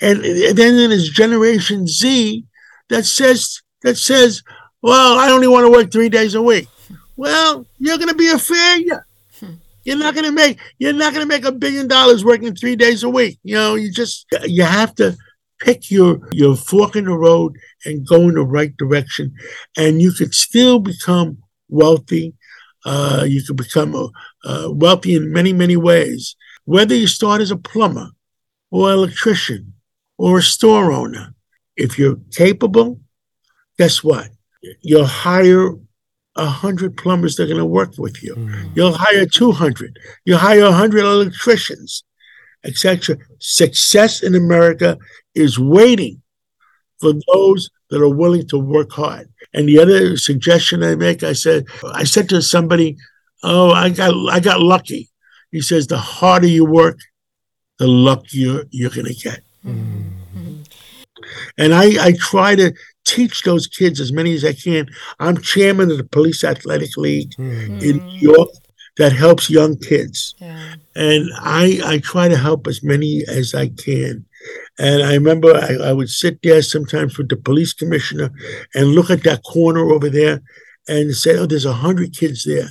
And, 0.00 0.24
and 0.24 0.58
then 0.58 0.90
there's 0.90 1.08
generation 1.08 1.86
z 1.86 2.44
that 2.88 3.04
says 3.04 3.62
that 3.82 3.96
says 3.96 4.42
well 4.82 5.18
i 5.18 5.30
only 5.30 5.46
want 5.46 5.64
to 5.64 5.70
work 5.70 5.90
three 5.90 6.08
days 6.08 6.34
a 6.34 6.42
week. 6.42 6.68
Well 7.16 7.66
you're 7.78 7.98
going 7.98 8.08
to 8.08 8.14
be 8.14 8.30
a 8.30 8.38
failure 8.38 9.06
you're 9.84 9.98
not 9.98 10.14
gonna 10.14 10.32
make 10.32 10.58
you're 10.78 10.92
not 10.92 11.12
gonna 11.12 11.26
make 11.26 11.44
a 11.44 11.52
billion 11.52 11.88
dollars 11.88 12.24
working 12.24 12.54
three 12.54 12.76
days 12.76 13.02
a 13.02 13.08
week. 13.08 13.38
You 13.42 13.54
know, 13.54 13.74
you 13.74 13.90
just 13.90 14.26
you 14.44 14.62
have 14.62 14.94
to 14.96 15.16
pick 15.60 15.90
your 15.90 16.20
your 16.32 16.56
fork 16.56 16.96
in 16.96 17.04
the 17.04 17.16
road 17.16 17.56
and 17.84 18.06
go 18.06 18.28
in 18.28 18.34
the 18.34 18.42
right 18.42 18.76
direction, 18.76 19.34
and 19.76 20.02
you 20.02 20.12
could 20.12 20.34
still 20.34 20.78
become 20.80 21.38
wealthy. 21.68 22.34
Uh, 22.84 23.24
you 23.28 23.42
could 23.42 23.56
become 23.56 23.94
a, 23.94 24.72
wealthy 24.72 25.14
in 25.14 25.32
many 25.32 25.52
many 25.52 25.76
ways. 25.76 26.36
Whether 26.64 26.94
you 26.94 27.06
start 27.06 27.40
as 27.40 27.50
a 27.50 27.56
plumber, 27.56 28.10
or 28.70 28.90
electrician, 28.90 29.74
or 30.18 30.38
a 30.38 30.42
store 30.42 30.92
owner, 30.92 31.34
if 31.76 31.98
you're 31.98 32.18
capable, 32.32 33.00
guess 33.78 34.04
what? 34.04 34.28
You're 34.82 35.06
higher 35.06 35.72
100 36.34 36.96
plumbers 36.96 37.36
that 37.36 37.44
are 37.44 37.46
going 37.46 37.58
to 37.58 37.64
work 37.64 37.92
with 37.98 38.22
you. 38.22 38.34
Mm. 38.34 38.76
You'll 38.76 38.92
hire 38.92 39.26
200. 39.26 39.98
You'll 40.24 40.38
hire 40.38 40.62
100 40.62 41.00
electricians, 41.00 42.04
etc. 42.64 43.16
Success 43.38 44.22
in 44.22 44.34
America 44.34 44.96
is 45.34 45.58
waiting 45.58 46.22
for 47.00 47.12
those 47.32 47.70
that 47.90 48.00
are 48.00 48.14
willing 48.14 48.46
to 48.48 48.58
work 48.58 48.92
hard. 48.92 49.28
And 49.52 49.68
the 49.68 49.80
other 49.80 50.16
suggestion 50.16 50.82
I 50.82 50.94
make, 50.94 51.22
I 51.22 51.32
said, 51.32 51.66
I 51.92 52.04
said 52.04 52.28
to 52.28 52.40
somebody, 52.40 52.96
"Oh, 53.42 53.70
I 53.72 53.90
got 53.90 54.14
I 54.30 54.38
got 54.38 54.60
lucky." 54.60 55.10
He 55.50 55.60
says, 55.60 55.86
"The 55.86 55.98
harder 55.98 56.46
you 56.46 56.64
work, 56.64 56.98
the 57.78 57.88
luckier 57.88 58.64
you're 58.70 58.90
going 58.90 59.06
to 59.06 59.14
get." 59.14 59.40
Mm. 59.66 60.12
Mm-hmm. 60.36 60.62
And 61.58 61.74
I 61.74 62.06
I 62.06 62.12
try 62.12 62.54
to 62.54 62.72
teach 63.04 63.42
those 63.42 63.66
kids 63.66 64.00
as 64.00 64.12
many 64.12 64.34
as 64.34 64.44
I 64.44 64.52
can. 64.52 64.88
I'm 65.18 65.38
chairman 65.38 65.90
of 65.90 65.98
the 65.98 66.04
Police 66.04 66.44
Athletic 66.44 66.96
League 66.96 67.32
mm-hmm. 67.32 67.78
in 67.78 68.04
New 68.06 68.18
York 68.18 68.50
that 68.98 69.12
helps 69.12 69.48
young 69.48 69.76
kids. 69.78 70.34
Yeah. 70.38 70.74
And 70.94 71.30
I, 71.40 71.80
I 71.84 71.98
try 71.98 72.28
to 72.28 72.36
help 72.36 72.66
as 72.66 72.82
many 72.82 73.22
as 73.26 73.54
I 73.54 73.68
can. 73.68 74.26
And 74.78 75.02
I 75.02 75.14
remember 75.14 75.54
I, 75.54 75.90
I 75.90 75.92
would 75.92 76.10
sit 76.10 76.40
there 76.42 76.62
sometimes 76.62 77.16
with 77.16 77.28
the 77.28 77.36
police 77.36 77.72
commissioner 77.72 78.30
and 78.74 78.88
look 78.88 79.10
at 79.10 79.22
that 79.24 79.42
corner 79.44 79.90
over 79.90 80.08
there 80.08 80.42
and 80.88 81.14
say, 81.14 81.36
oh, 81.36 81.46
there's 81.46 81.64
a 81.64 81.72
hundred 81.72 82.16
kids 82.16 82.44
there. 82.44 82.68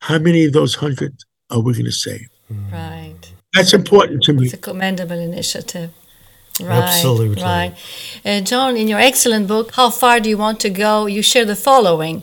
How 0.00 0.18
many 0.18 0.44
of 0.44 0.52
those 0.52 0.74
hundred 0.76 1.14
are 1.50 1.60
we 1.60 1.72
going 1.72 1.86
to 1.86 1.92
save? 1.92 2.28
Right. 2.70 3.32
That's 3.54 3.72
important 3.72 4.22
to 4.24 4.32
me. 4.32 4.46
It's 4.46 4.54
a 4.54 4.58
commendable 4.58 5.18
initiative. 5.18 5.92
Right, 6.60 6.84
Absolutely. 6.84 7.42
Right. 7.42 7.74
Uh, 8.24 8.40
John, 8.40 8.76
in 8.76 8.86
your 8.86 9.00
excellent 9.00 9.48
book, 9.48 9.72
How 9.72 9.90
Far 9.90 10.20
Do 10.20 10.28
You 10.28 10.38
Want 10.38 10.60
to 10.60 10.70
Go? 10.70 11.06
you 11.06 11.20
share 11.20 11.44
the 11.44 11.56
following. 11.56 12.22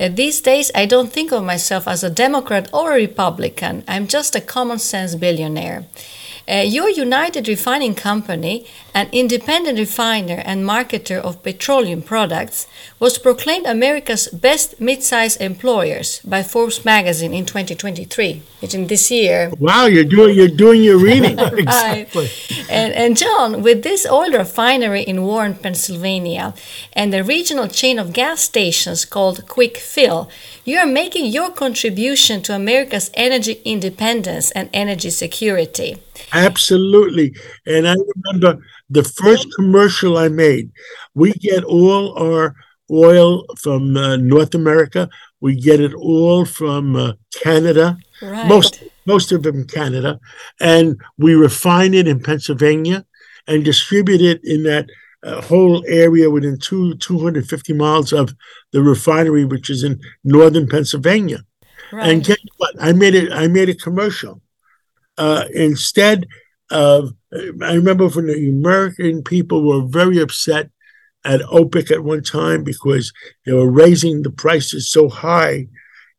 Uh, 0.00 0.08
these 0.08 0.40
days, 0.40 0.70
I 0.74 0.84
don't 0.86 1.12
think 1.12 1.32
of 1.32 1.44
myself 1.44 1.86
as 1.86 2.02
a 2.02 2.10
Democrat 2.10 2.68
or 2.72 2.92
a 2.92 2.96
Republican. 2.96 3.84
I'm 3.86 4.08
just 4.08 4.34
a 4.34 4.40
common 4.40 4.78
sense 4.80 5.14
billionaire. 5.14 5.84
Uh, 6.48 6.62
your 6.62 6.88
United 6.88 7.46
Refining 7.46 7.94
Company, 7.94 8.64
an 8.94 9.06
independent 9.12 9.78
refiner 9.78 10.42
and 10.46 10.64
marketer 10.64 11.18
of 11.18 11.42
petroleum 11.42 12.00
products, 12.00 12.66
was 12.98 13.18
proclaimed 13.18 13.66
America's 13.66 14.28
best 14.28 14.80
mid-size 14.80 15.36
employers 15.36 16.20
by 16.20 16.42
Forbes 16.42 16.86
magazine 16.86 17.34
in 17.34 17.44
2023, 17.44 18.40
which 18.62 18.72
in 18.74 18.86
this 18.86 19.10
year. 19.10 19.52
Wow, 19.58 19.84
you're 19.84 20.04
doing 20.04 20.34
you're 20.34 20.48
doing 20.48 20.82
your 20.82 20.96
reading. 20.96 21.38
exactly. 21.38 22.30
And, 22.70 22.94
and 22.94 23.14
John, 23.14 23.60
with 23.62 23.82
this 23.82 24.06
oil 24.06 24.32
refinery 24.32 25.02
in 25.02 25.24
Warren, 25.24 25.54
Pennsylvania, 25.54 26.54
and 26.94 27.12
the 27.12 27.22
regional 27.22 27.68
chain 27.68 27.98
of 27.98 28.14
gas 28.14 28.40
stations 28.40 29.04
called 29.04 29.46
Kwik 29.48 29.76
Fill, 29.76 30.30
you 30.64 30.78
are 30.78 30.86
making 30.86 31.26
your 31.26 31.50
contribution 31.50 32.40
to 32.42 32.54
America's 32.54 33.10
energy 33.12 33.60
independence 33.66 34.50
and 34.52 34.70
energy 34.72 35.10
security. 35.10 35.98
Absolutely. 36.32 37.34
And 37.66 37.88
I 37.88 37.96
remember 38.16 38.62
the 38.90 39.04
first 39.04 39.48
commercial 39.54 40.18
I 40.18 40.28
made. 40.28 40.70
We 41.14 41.32
get 41.32 41.64
all 41.64 42.16
our 42.18 42.54
oil 42.90 43.44
from 43.58 43.96
uh, 43.96 44.16
North 44.16 44.54
America. 44.54 45.08
We 45.40 45.60
get 45.60 45.80
it 45.80 45.94
all 45.94 46.44
from 46.44 46.96
uh, 46.96 47.12
Canada. 47.42 47.98
Right. 48.22 48.46
Most 48.48 48.82
most 49.06 49.32
of 49.32 49.42
them 49.42 49.66
Canada, 49.66 50.20
and 50.60 51.00
we 51.16 51.34
refine 51.34 51.94
it 51.94 52.06
in 52.06 52.22
Pennsylvania 52.22 53.06
and 53.46 53.64
distribute 53.64 54.20
it 54.20 54.40
in 54.44 54.64
that 54.64 54.86
uh, 55.22 55.40
whole 55.40 55.82
area 55.86 56.30
within 56.30 56.58
two 56.58 56.94
250 56.96 57.72
miles 57.72 58.12
of 58.12 58.34
the 58.72 58.82
refinery, 58.82 59.44
which 59.44 59.70
is 59.70 59.82
in 59.82 60.00
northern 60.24 60.68
Pennsylvania. 60.68 61.40
Right. 61.90 62.10
And 62.10 62.24
guess 62.24 62.38
what? 62.58 62.74
I 62.80 62.92
made 62.92 63.14
it. 63.14 63.32
I 63.32 63.46
made 63.48 63.68
a 63.68 63.74
commercial 63.74 64.42
uh, 65.18 65.44
instead 65.54 66.26
of, 66.70 67.12
I 67.32 67.74
remember 67.74 68.08
when 68.08 68.26
the 68.26 68.48
American 68.48 69.22
people 69.22 69.62
were 69.62 69.86
very 69.86 70.18
upset 70.18 70.70
at 71.24 71.40
OPEC 71.40 71.90
at 71.90 72.04
one 72.04 72.22
time 72.22 72.64
because 72.64 73.12
they 73.44 73.52
were 73.52 73.70
raising 73.70 74.22
the 74.22 74.30
prices 74.30 74.90
so 74.90 75.08
high. 75.08 75.66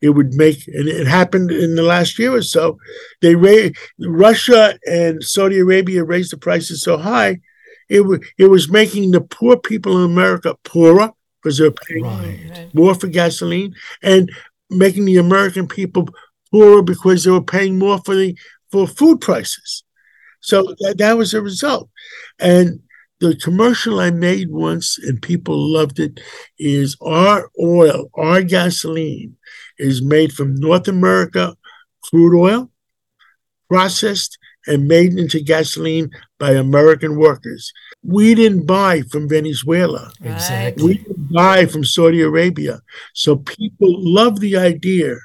It 0.02 0.12
would 0.12 0.34
make, 0.34 0.68
and 0.68 0.88
it 0.88 1.08
happened 1.08 1.52
in 1.52 1.76
the 1.76 1.84
last 1.84 2.18
year 2.20 2.34
or 2.34 2.42
so. 2.42 2.78
They 3.22 3.36
raised 3.36 3.76
Russia 4.00 4.80
and 4.88 5.24
Saudi 5.24 5.60
Arabia 5.60 6.04
raised 6.04 6.32
the 6.32 6.38
prices 6.38 6.84
so 6.84 6.98
high, 6.98 7.40
it 7.90 8.02
was 8.02 8.20
it 8.38 8.46
was 8.46 8.70
making 8.70 9.12
the 9.12 9.22
poor 9.22 9.58
people 9.58 9.98
in 9.98 10.12
America 10.12 10.56
poorer 10.64 11.12
because 11.42 11.58
they're 11.58 11.72
paying 11.72 12.04
right. 12.04 12.70
more 12.74 12.94
for 12.94 13.08
gasoline, 13.08 13.76
and 14.04 14.32
making 14.70 15.06
the 15.06 15.18
American 15.18 15.68
people 15.68 16.08
poorer 16.52 16.84
because 16.84 17.24
they 17.24 17.32
were 17.32 17.42
paying 17.42 17.78
more 17.78 18.00
for 18.06 18.16
the 18.16 18.38
for 18.72 18.88
food 18.88 19.22
prices. 19.22 19.84
So 20.42 20.76
that, 20.80 20.96
that 20.98 21.18
was 21.18 21.32
the 21.32 21.42
result. 21.42 21.90
And 22.40 22.80
the 23.20 23.36
commercial 23.36 24.00
I 24.00 24.12
made 24.12 24.50
once 24.50 24.98
and 24.98 25.22
people 25.22 25.58
loved 25.58 26.00
it 26.00 26.20
is 26.58 26.96
our 27.02 27.52
oil, 27.62 28.10
our 28.16 28.42
gasoline 28.42 29.36
is 29.78 30.02
made 30.02 30.32
from 30.32 30.56
North 30.56 30.88
America 30.88 31.56
crude 32.04 32.40
oil, 32.40 32.72
processed 33.70 34.38
and 34.68 34.88
made 34.88 35.14
into 35.18 35.42
gasoline 35.42 36.12
by 36.38 36.52
American 36.52 37.18
workers. 37.18 37.74
We 38.04 38.36
didn't 38.36 38.66
buy 38.66 39.02
from 39.02 39.28
Venezuela. 39.28 40.12
Exactly. 40.24 40.84
We 40.84 40.94
didn't 41.00 41.34
buy 41.34 41.66
from 41.66 41.84
Saudi 41.84 42.22
Arabia. 42.22 42.82
So 43.14 43.38
people 43.38 43.94
love 43.98 44.40
the 44.40 44.58
idea 44.58 45.16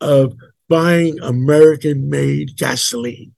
of 0.00 0.34
buying 0.68 1.18
American 1.20 2.08
made 2.08 2.56
gasoline. 2.56 3.32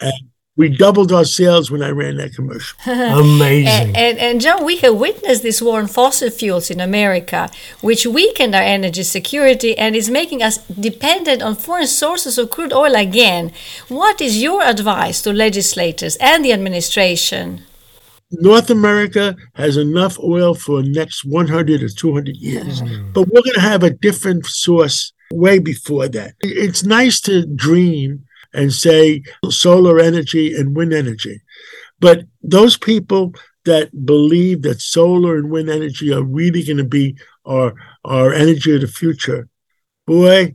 And 0.00 0.30
we 0.56 0.68
doubled 0.68 1.10
our 1.10 1.24
sales 1.24 1.68
when 1.68 1.82
I 1.82 1.90
ran 1.90 2.16
that 2.18 2.34
commercial. 2.34 2.78
Amazing. 2.86 3.66
And, 3.66 3.96
and, 3.96 4.18
and, 4.18 4.40
John, 4.40 4.64
we 4.64 4.76
have 4.78 4.94
witnessed 4.94 5.42
this 5.42 5.60
war 5.60 5.80
on 5.80 5.88
fossil 5.88 6.30
fuels 6.30 6.70
in 6.70 6.80
America, 6.80 7.50
which 7.80 8.06
weakened 8.06 8.54
our 8.54 8.62
energy 8.62 9.02
security 9.02 9.76
and 9.76 9.96
is 9.96 10.08
making 10.08 10.42
us 10.42 10.58
dependent 10.68 11.42
on 11.42 11.56
foreign 11.56 11.88
sources 11.88 12.38
of 12.38 12.50
crude 12.50 12.72
oil 12.72 12.94
again. 12.94 13.52
What 13.88 14.20
is 14.20 14.40
your 14.40 14.62
advice 14.62 15.22
to 15.22 15.32
legislators 15.32 16.16
and 16.16 16.44
the 16.44 16.52
administration? 16.52 17.64
North 18.30 18.70
America 18.70 19.36
has 19.54 19.76
enough 19.76 20.18
oil 20.20 20.54
for 20.54 20.82
the 20.82 20.88
next 20.88 21.24
100 21.24 21.82
or 21.82 21.88
200 21.88 22.36
years, 22.36 22.80
mm. 22.80 23.12
but 23.12 23.28
we're 23.28 23.42
going 23.42 23.54
to 23.54 23.60
have 23.60 23.82
a 23.82 23.90
different 23.90 24.46
source 24.46 25.12
way 25.32 25.58
before 25.58 26.08
that. 26.08 26.34
It's 26.40 26.84
nice 26.84 27.20
to 27.22 27.46
dream 27.46 28.24
and 28.52 28.72
say 28.72 29.22
solar 29.50 29.98
energy 29.98 30.54
and 30.54 30.76
wind 30.76 30.92
energy. 30.92 31.40
But 32.00 32.24
those 32.42 32.76
people 32.76 33.34
that 33.64 34.06
believe 34.06 34.62
that 34.62 34.80
solar 34.80 35.36
and 35.36 35.50
wind 35.50 35.70
energy 35.70 36.12
are 36.12 36.22
really 36.22 36.62
going 36.62 36.76
to 36.76 36.84
be 36.84 37.16
our, 37.46 37.74
our 38.04 38.32
energy 38.32 38.74
of 38.74 38.82
the 38.82 38.86
future, 38.86 39.48
boy, 40.06 40.54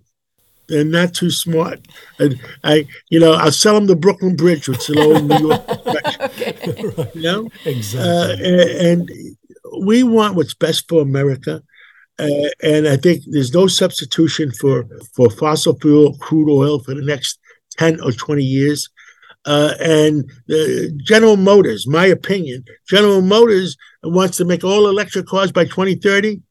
they're 0.67 0.85
not 0.85 1.15
too 1.15 1.31
smart. 1.31 1.79
And 2.19 2.39
I, 2.63 2.88
you 3.09 3.19
know, 3.19 3.33
I'll 3.33 3.51
sell 3.51 3.75
them 3.75 3.88
the 3.88 3.95
Brooklyn 3.95 4.35
Bridge, 4.35 4.69
which 4.69 4.89
is 4.89 4.97
old 4.97 5.25
New 5.25 5.49
York. 5.49 5.61
okay. 6.21 6.55
You 7.15 7.21
know, 7.21 7.49
exactly. 7.65 7.99
Uh, 7.99 8.31
and, 8.33 9.09
and, 9.09 9.09
we 9.81 10.01
want 10.01 10.35
what's 10.35 10.55
best 10.55 10.89
for 10.89 11.01
America. 11.01 11.61
Uh, 12.19 12.49
and 12.61 12.88
I 12.88 12.97
think 12.97 13.23
there's 13.25 13.53
no 13.53 13.67
substitution 13.67 14.51
for 14.51 14.85
for 15.15 15.29
fossil 15.29 15.77
fuel, 15.79 16.17
crude 16.17 16.51
oil 16.51 16.79
for 16.79 16.93
the 16.93 17.01
next 17.01 17.39
10 17.77 18.01
or 18.01 18.11
20 18.11 18.43
years. 18.43 18.89
Uh, 19.45 19.73
and 19.79 20.29
uh, 20.51 20.91
General 20.97 21.38
Motors, 21.38 21.88
my 21.88 22.05
opinion, 22.05 22.63
General 22.88 23.21
Motors 23.21 23.77
wants 24.03 24.38
to 24.38 24.45
make 24.45 24.63
all 24.63 24.88
electric 24.88 25.27
cars 25.27 25.51
by 25.51 25.63
2030. 25.63 26.41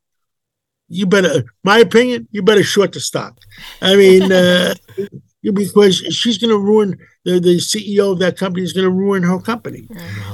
You 0.88 1.06
better, 1.06 1.44
my 1.64 1.78
opinion, 1.78 2.28
you 2.30 2.42
better 2.42 2.62
short 2.62 2.92
the 2.92 3.00
stock. 3.00 3.38
I 3.82 3.94
mean, 3.94 4.32
uh, 4.32 4.74
because 5.42 5.98
she's 5.98 6.38
going 6.38 6.50
to 6.50 6.58
ruin 6.58 6.98
the, 7.24 7.38
the 7.40 7.58
CEO 7.58 8.12
of 8.12 8.18
that 8.20 8.38
company 8.38 8.64
is 8.64 8.72
going 8.72 8.84
to 8.84 8.90
ruin 8.90 9.22
her 9.22 9.38
company 9.38 9.86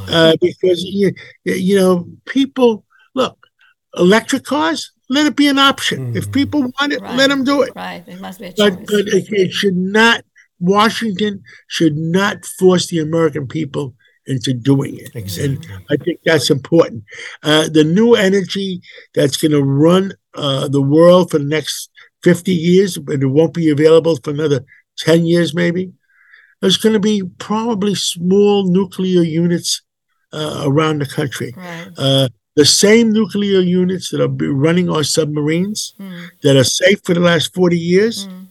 uh, 0.08 0.36
because 0.40 0.82
you, 0.82 1.12
you 1.44 1.76
know 1.76 2.08
people 2.24 2.84
look 3.14 3.46
electric 3.96 4.44
cars 4.44 4.92
let 5.10 5.26
it 5.26 5.36
be 5.36 5.48
an 5.48 5.58
option 5.58 6.12
mm. 6.12 6.16
if 6.16 6.30
people 6.32 6.62
want 6.62 6.92
it 6.92 7.00
right. 7.00 7.16
let 7.16 7.28
them 7.28 7.44
do 7.44 7.62
it 7.62 7.72
right 7.74 8.04
it 8.06 8.20
must 8.20 8.40
be 8.40 8.46
a 8.46 8.52
choice. 8.52 8.70
but, 8.70 8.86
but 8.86 9.08
it, 9.08 9.26
it 9.32 9.52
should 9.52 9.76
not 9.76 10.24
Washington 10.60 11.42
should 11.66 11.96
not 11.96 12.44
force 12.44 12.86
the 12.88 13.00
American 13.00 13.46
people 13.46 13.94
into 14.26 14.54
doing 14.54 14.96
it. 14.96 15.10
Exactly. 15.14 15.44
And 15.44 15.84
I 15.90 15.96
think 16.02 16.20
that's 16.24 16.50
important. 16.50 17.04
Uh, 17.42 17.68
the 17.68 17.84
new 17.84 18.14
energy 18.14 18.80
that's 19.14 19.36
going 19.36 19.52
to 19.52 19.62
run 19.62 20.12
uh, 20.34 20.68
the 20.68 20.80
world 20.80 21.30
for 21.30 21.38
the 21.38 21.44
next 21.44 21.90
50 22.22 22.52
years, 22.52 22.96
but 22.98 23.22
it 23.22 23.26
won't 23.26 23.54
be 23.54 23.70
available 23.70 24.16
for 24.16 24.30
another 24.30 24.64
10 24.98 25.26
years, 25.26 25.54
maybe, 25.54 25.92
there's 26.60 26.78
going 26.78 26.94
to 26.94 27.00
be 27.00 27.22
probably 27.38 27.94
small 27.94 28.64
nuclear 28.64 29.22
units 29.22 29.82
uh, 30.32 30.62
around 30.64 31.00
the 31.00 31.06
country. 31.06 31.52
Right. 31.56 31.88
The 32.54 32.64
same 32.64 33.12
nuclear 33.12 33.60
units 33.60 34.10
that 34.10 34.20
are 34.20 34.28
running 34.28 34.88
our 34.88 35.02
submarines 35.02 35.94
mm. 35.98 36.30
that 36.42 36.56
are 36.56 36.64
safe 36.64 37.00
for 37.02 37.14
the 37.14 37.20
last 37.20 37.52
40 37.52 37.78
years. 37.78 38.26
Mm 38.26 38.44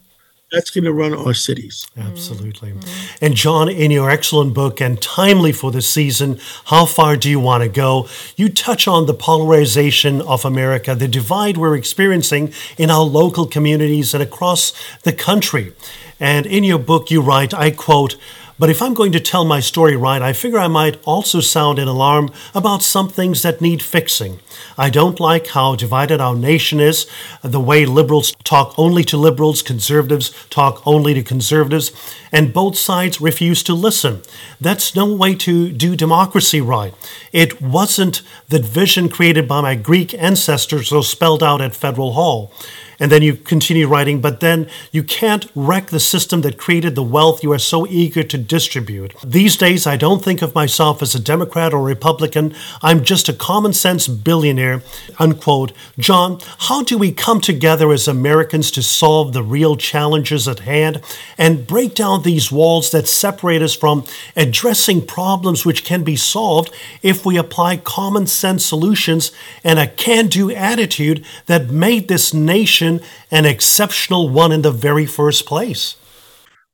that's 0.53 0.69
going 0.69 0.83
to 0.83 0.93
run 0.93 1.13
our 1.13 1.33
cities. 1.33 1.88
Absolutely. 1.98 2.72
Mm-hmm. 2.72 3.25
And 3.25 3.36
John, 3.36 3.67
in 3.67 3.89
your 3.89 4.10
excellent 4.10 4.53
book 4.53 4.79
and 4.79 5.01
timely 5.01 5.51
for 5.51 5.72
the 5.72 5.81
season, 5.81 6.39
How 6.65 6.86
Far 6.86 7.17
Do 7.17 7.29
You 7.29 7.39
Want 7.39 7.63
to 7.63 7.69
Go? 7.69 8.07
You 8.38 8.50
touch 8.50 8.88
on 8.88 9.07
the 9.07 9.15
polarization 9.15 10.22
of 10.22 10.45
America, 10.45 10.93
the 10.93 11.07
divide 11.07 11.57
we're 11.57 11.75
experiencing 11.75 12.53
in 12.77 12.91
our 12.91 13.03
local 13.03 13.48
communities 13.48 14.13
and 14.13 14.22
across 14.22 14.74
the 15.01 15.12
country. 15.12 15.74
And 16.19 16.45
in 16.45 16.63
your 16.63 16.80
book, 16.80 17.10
you 17.10 17.19
write, 17.19 17.54
I 17.54 17.71
quote, 17.71 18.15
but 18.63 18.69
if 18.69 18.82
I'm 18.82 18.93
going 18.93 19.12
to 19.12 19.19
tell 19.19 19.43
my 19.43 19.60
story 19.60 19.97
right, 19.97 20.21
I 20.21 20.32
figure 20.32 20.58
I 20.58 20.69
might 20.69 20.97
also 21.04 21.41
sound 21.41 21.80
an 21.80 21.89
alarm 21.89 22.32
about 22.56 22.82
some 22.82 23.10
things 23.10 23.41
that 23.41 23.60
need 23.60 23.84
fixing. 23.84 24.39
I 24.78 24.89
don't 24.89 25.19
like 25.19 25.47
how 25.47 25.76
divided 25.76 26.21
our 26.21 26.34
nation 26.34 26.80
is, 26.80 27.06
the 27.41 27.60
way 27.60 27.86
liberals 27.86 28.34
talk 28.45 28.73
only 28.78 29.04
to 29.04 29.17
liberals, 29.17 29.62
conservatives 29.62 30.32
talk 30.49 30.82
only 30.88 31.13
to 31.13 31.23
conservatives, 31.23 31.91
and 32.32 32.54
both 32.54 32.78
sides 32.78 33.19
refuse 33.19 33.63
to 33.63 33.73
listen. 33.73 34.21
That's 34.62 34.95
no 34.95 35.13
way 35.13 35.36
to 35.36 35.69
do 35.69 35.97
democracy 35.97 36.62
right. 36.62 36.93
It 37.34 37.62
wasn't 37.62 38.21
the 38.47 38.60
vision 38.60 39.10
created 39.10 39.45
by 39.45 39.60
my 39.60 39.76
Greek 39.76 40.13
ancestors 40.13 40.93
or 40.93 41.04
spelled 41.04 41.43
out 41.43 41.60
at 41.60 41.76
Federal 41.76 42.13
Hall. 42.13 42.54
And 42.99 43.12
then 43.12 43.21
you 43.21 43.36
continue 43.36 43.88
writing, 43.88 44.21
but 44.21 44.39
then 44.39 44.69
you 44.91 45.03
can't 45.03 45.49
wreck 45.56 45.88
the 45.88 45.99
system 45.99 46.41
that 46.41 46.58
created 46.58 46.95
the 46.95 47.03
wealth 47.03 47.43
you 47.43 47.51
are 47.51 47.60
so 47.60 47.88
eager 47.88 48.23
to 48.23 48.38
distribute. 48.38 49.13
These 49.23 49.58
days, 49.58 49.88
I 49.88 49.97
don't 49.97 50.23
think 50.23 50.41
of 50.41 50.56
myself 50.56 51.01
as 51.01 51.15
a 51.15 51.19
Democrat 51.19 51.73
or 51.73 51.82
Republican. 51.84 52.53
I'm 52.82 53.03
just 53.03 53.29
a 53.29 53.34
common 53.34 53.73
sense 53.73 54.08
billionaire. 54.08 54.82
Unquote. 55.19 55.71
John, 55.97 56.39
how 56.60 56.84
do 56.84 56.97
we 56.97 57.12
come 57.12 57.41
together 57.41 57.91
as 57.91 58.08
Americans 58.08 58.71
to 58.71 58.84
solve 58.84 59.34
the 59.34 59.43
real 59.43 59.75
challenges 59.75 60.47
at 60.47 60.60
hand 60.60 61.01
and 61.38 61.67
break 61.67 61.95
down 61.95 62.23
these 62.23 62.51
walls 62.51 62.91
that 62.91 63.08
separate 63.08 63.62
us 63.62 63.75
from 63.75 64.06
addressing 64.36 65.06
problems 65.06 65.65
which 65.65 65.84
can 65.84 66.03
be 66.03 66.15
solved 66.15 66.71
if 67.01 67.25
we 67.25 67.38
apply 67.38 67.77
common 67.77 68.27
sense 68.27 68.65
solutions 68.65 69.32
and 69.63 69.79
a 69.79 69.88
can 69.88 70.27
do 70.27 70.51
attitude 70.51 71.25
that 71.45 71.69
made 71.69 72.08
this 72.08 72.34
nation 72.34 72.83
an 72.84 73.46
exceptional 73.46 74.30
one 74.30 74.52
in 74.52 74.62
the 74.62 74.72
very 74.72 75.06
first 75.06 75.46
place? 75.46 75.96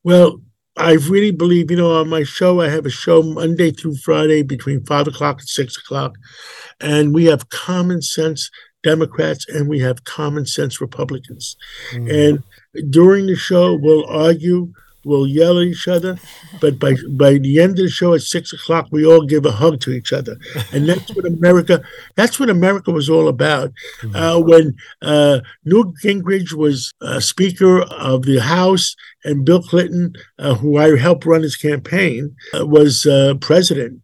Well, 0.04 0.42
I 0.78 0.94
really 0.94 1.32
believe, 1.32 1.70
you 1.70 1.78
know, 1.78 2.00
on 2.00 2.10
my 2.10 2.24
show, 2.24 2.62
I 2.62 2.70
have 2.70 2.86
a 2.86 2.90
show 2.90 3.22
Monday 3.22 3.72
through 3.72 3.98
Friday 3.98 4.44
between 4.44 4.86
five 4.86 5.08
o'clock 5.08 5.40
and 5.40 5.50
six 5.50 5.78
o'clock. 5.78 6.16
And 6.80 7.14
we 7.14 7.26
have 7.26 7.50
common 7.50 8.02
sense 8.02 8.50
Democrats 8.84 9.46
and 9.50 9.68
we 9.68 9.80
have 9.80 10.06
common 10.06 10.46
sense 10.46 10.80
Republicans. 10.80 11.58
Mm. 11.92 12.44
And 12.74 12.92
during 12.92 13.26
the 13.26 13.36
show, 13.36 13.76
we'll 13.76 14.06
argue, 14.06 14.72
we'll 15.04 15.28
yell 15.28 15.60
at 15.60 15.68
each 15.68 15.88
other, 15.88 16.18
but 16.62 16.80
by 16.80 16.96
by 17.10 17.34
the 17.38 17.60
end 17.60 17.72
of 17.72 17.86
the 17.86 17.90
show 17.90 18.14
at 18.14 18.22
six 18.22 18.54
o'clock, 18.54 18.88
we 18.92 19.06
all 19.06 19.26
give 19.26 19.46
a 19.46 19.52
hug 19.52 19.80
to 19.82 19.92
each 19.92 20.14
other, 20.14 20.38
and 20.72 20.88
that's 20.88 21.14
what 21.16 21.26
America. 21.26 21.82
That's 22.16 22.40
what 22.40 22.50
America 22.50 22.92
was 22.92 23.10
all 23.10 23.28
about. 23.28 23.72
Mm-hmm. 24.02 24.16
Uh, 24.16 24.40
when 24.40 24.76
uh, 25.02 25.40
Newt 25.66 25.96
Gingrich 26.04 26.54
was 26.54 26.94
uh, 27.02 27.20
Speaker 27.20 27.82
of 27.84 28.24
the 28.24 28.40
House, 28.40 28.96
and 29.24 29.46
Bill 29.46 29.62
Clinton, 29.62 30.14
uh, 30.38 30.56
who 30.56 30.78
I 30.78 30.98
helped 30.98 31.26
run 31.26 31.44
his 31.44 31.56
campaign, 31.56 32.36
uh, 32.58 32.66
was 32.66 33.06
uh, 33.06 33.36
president. 33.42 34.02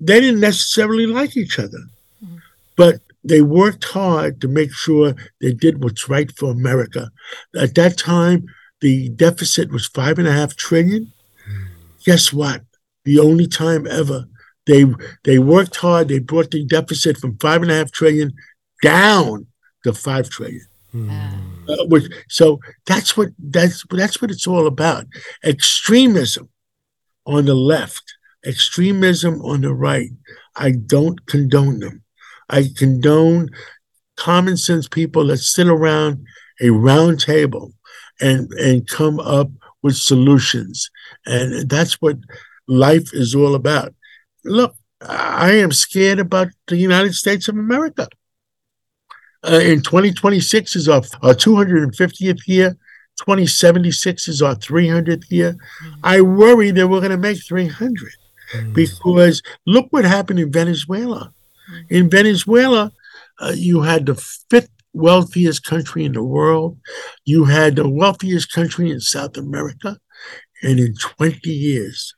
They 0.00 0.20
didn't 0.20 0.40
necessarily 0.40 1.06
like 1.06 1.36
each 1.36 1.58
other, 1.58 1.82
mm-hmm. 2.22 2.38
but 2.76 3.00
they 3.24 3.40
worked 3.40 3.84
hard 3.84 4.40
to 4.42 4.48
make 4.48 4.72
sure 4.72 5.14
they 5.40 5.52
did 5.52 5.82
what's 5.82 6.08
right 6.08 6.30
for 6.30 6.50
America. 6.50 7.10
At 7.56 7.74
that 7.76 7.96
time, 7.96 8.46
the 8.84 9.08
deficit 9.08 9.72
was 9.72 9.86
five 9.86 10.18
and 10.18 10.28
a 10.28 10.32
half 10.32 10.54
trillion. 10.56 11.10
Guess 12.04 12.34
what? 12.34 12.60
The 13.06 13.18
only 13.18 13.46
time 13.46 13.86
ever 13.86 14.26
they 14.66 14.84
they 15.24 15.38
worked 15.38 15.76
hard. 15.76 16.08
They 16.08 16.18
brought 16.18 16.50
the 16.50 16.66
deficit 16.66 17.16
from 17.16 17.38
five 17.38 17.62
and 17.62 17.70
a 17.70 17.76
half 17.76 17.92
trillion 17.92 18.34
down 18.82 19.46
to 19.84 19.94
five 19.94 20.28
trillion. 20.28 20.66
Mm. 20.94 21.08
Uh, 21.66 21.86
which, 21.86 22.12
so 22.28 22.60
that's 22.84 23.16
what 23.16 23.30
that's 23.38 23.84
that's 23.90 24.20
what 24.20 24.30
it's 24.30 24.46
all 24.46 24.66
about. 24.66 25.06
Extremism 25.42 26.50
on 27.24 27.46
the 27.46 27.54
left, 27.54 28.04
extremism 28.44 29.40
on 29.40 29.62
the 29.62 29.72
right. 29.72 30.10
I 30.56 30.72
don't 30.72 31.24
condone 31.24 31.80
them. 31.80 32.02
I 32.50 32.68
condone 32.76 33.48
common 34.16 34.58
sense 34.58 34.88
people 34.88 35.28
that 35.28 35.38
sit 35.38 35.68
around 35.68 36.26
a 36.60 36.68
round 36.68 37.20
table 37.20 37.72
and 38.20 38.50
and 38.52 38.88
come 38.88 39.20
up 39.20 39.50
with 39.82 39.96
solutions. 39.96 40.90
And 41.26 41.68
that's 41.68 42.00
what 42.00 42.16
life 42.66 43.12
is 43.12 43.34
all 43.34 43.54
about. 43.54 43.94
Look, 44.44 44.74
I 45.00 45.52
am 45.52 45.72
scared 45.72 46.18
about 46.18 46.48
the 46.66 46.76
United 46.76 47.14
States 47.14 47.48
of 47.48 47.56
America. 47.56 48.08
Uh, 49.46 49.58
in 49.58 49.82
2026 49.82 50.76
is 50.76 50.88
our, 50.88 51.02
our 51.22 51.34
250th 51.34 52.40
year. 52.46 52.76
2076 53.18 54.28
is 54.28 54.42
our 54.42 54.54
300th 54.54 55.30
year. 55.30 55.52
Mm-hmm. 55.52 56.00
I 56.02 56.20
worry 56.22 56.70
that 56.70 56.88
we're 56.88 57.00
going 57.00 57.10
to 57.10 57.16
make 57.18 57.44
300 57.46 57.94
mm-hmm. 58.54 58.72
because 58.72 59.42
look 59.66 59.86
what 59.90 60.04
happened 60.04 60.40
in 60.40 60.50
Venezuela. 60.50 61.32
Mm-hmm. 61.70 61.94
In 61.94 62.10
Venezuela, 62.10 62.92
uh, 63.38 63.52
you 63.54 63.82
had 63.82 64.06
the 64.06 64.14
fifth 64.14 64.70
wealthiest 64.94 65.64
country 65.64 66.04
in 66.04 66.12
the 66.12 66.22
world. 66.22 66.78
You 67.24 67.44
had 67.44 67.76
the 67.76 67.88
wealthiest 67.88 68.52
country 68.52 68.90
in 68.90 69.00
South 69.00 69.36
America. 69.36 69.98
And 70.62 70.80
in 70.80 70.94
20 70.94 71.50
years, 71.50 72.14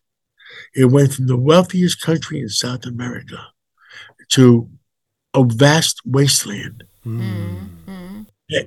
It 0.74 0.86
went 0.86 1.12
from 1.14 1.26
the 1.26 1.36
wealthiest 1.36 2.00
country 2.00 2.40
in 2.40 2.48
South 2.48 2.86
America 2.86 3.38
to 4.30 4.68
a 5.34 5.44
vast 5.44 6.00
wasteland. 6.04 6.84
Mm-hmm. 7.04 8.22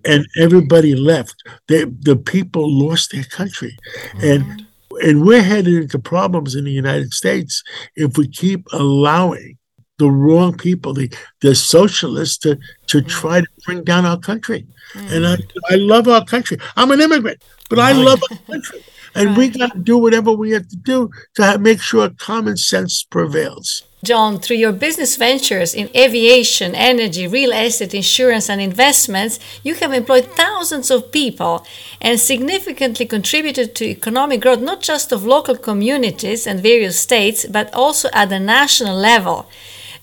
And 0.05 0.27
everybody 0.37 0.95
left. 0.95 1.41
They, 1.67 1.85
the 1.85 2.17
people 2.17 2.69
lost 2.69 3.11
their 3.11 3.23
country. 3.23 3.77
Mm-hmm. 4.11 4.27
And 4.27 4.65
and 5.01 5.25
we're 5.25 5.43
headed 5.43 5.75
into 5.75 5.99
problems 5.99 6.55
in 6.55 6.65
the 6.65 6.71
United 6.71 7.13
States 7.13 7.63
if 7.95 8.17
we 8.17 8.27
keep 8.27 8.67
allowing 8.73 9.57
the 9.99 10.09
wrong 10.09 10.57
people, 10.57 10.93
the, 10.93 11.13
the 11.41 11.53
socialists, 11.53 12.37
to, 12.39 12.57
to 12.87 13.01
try 13.01 13.41
to 13.41 13.47
bring 13.65 13.83
down 13.83 14.05
our 14.05 14.17
country. 14.17 14.65
Mm. 14.93 15.11
And 15.11 15.27
I, 15.27 15.37
I 15.69 15.75
love 15.75 16.07
our 16.07 16.25
country. 16.25 16.57
I'm 16.75 16.91
an 16.91 17.01
immigrant, 17.01 17.43
but 17.69 17.77
right. 17.77 17.95
I 17.95 17.97
love 17.97 18.21
our 18.31 18.37
country. 18.37 18.83
And 19.15 19.29
right. 19.29 19.37
we 19.37 19.49
got 19.49 19.73
to 19.73 19.79
do 19.79 19.97
whatever 19.97 20.31
we 20.31 20.51
have 20.51 20.67
to 20.69 20.75
do 20.75 21.09
to 21.35 21.43
have, 21.43 21.61
make 21.61 21.81
sure 21.81 22.09
common 22.09 22.57
sense 22.57 23.03
prevails. 23.03 23.83
John, 24.01 24.39
through 24.39 24.55
your 24.55 24.71
business 24.71 25.17
ventures 25.17 25.73
in 25.73 25.89
aviation, 25.93 26.73
energy, 26.73 27.27
real 27.27 27.51
estate, 27.51 27.93
insurance, 27.93 28.49
and 28.49 28.61
investments, 28.61 29.39
you 29.61 29.73
have 29.75 29.91
employed 29.91 30.25
thousands 30.25 30.89
of 30.89 31.11
people 31.11 31.65
and 31.99 32.17
significantly 32.17 33.05
contributed 33.05 33.75
to 33.75 33.85
economic 33.85 34.39
growth 34.39 34.61
not 34.61 34.81
just 34.81 35.11
of 35.11 35.25
local 35.25 35.57
communities 35.57 36.47
and 36.47 36.61
various 36.61 36.97
states, 36.97 37.45
but 37.45 37.73
also 37.73 38.07
at 38.13 38.29
the 38.29 38.39
national 38.39 38.95
level. 38.95 39.49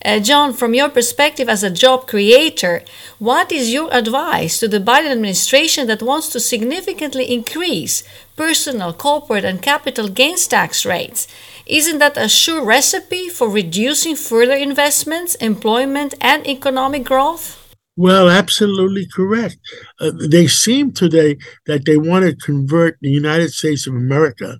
Uh, 0.07 0.21
John, 0.21 0.53
from 0.53 0.73
your 0.73 0.87
perspective 0.87 1.49
as 1.49 1.63
a 1.63 1.69
job 1.69 2.07
creator, 2.07 2.81
what 3.19 3.51
is 3.51 3.73
your 3.73 3.93
advice 3.93 4.57
to 4.61 4.69
the 4.69 4.79
Biden 4.79 5.11
administration 5.11 5.85
that 5.87 6.01
wants 6.01 6.29
to 6.29 6.39
significantly 6.39 7.25
increase 7.29 8.05
personal, 8.37 8.93
corporate, 8.93 9.43
and 9.43 9.61
capital 9.61 10.07
gains 10.07 10.47
tax 10.47 10.85
rates? 10.85 11.27
Isn't 11.65 11.99
that 11.99 12.15
a 12.15 12.29
sure 12.29 12.63
recipe 12.63 13.27
for 13.27 13.49
reducing 13.49 14.15
further 14.15 14.55
investments, 14.55 15.35
employment, 15.35 16.13
and 16.21 16.47
economic 16.47 17.03
growth? 17.03 17.75
Well, 17.97 18.29
absolutely 18.29 19.07
correct. 19.13 19.57
Uh, 19.99 20.11
they 20.29 20.47
seem 20.47 20.93
today 20.93 21.35
that 21.65 21.83
they 21.83 21.97
want 21.97 22.23
to 22.23 22.33
convert 22.33 22.97
the 23.01 23.09
United 23.09 23.49
States 23.51 23.85
of 23.87 23.93
America, 23.93 24.57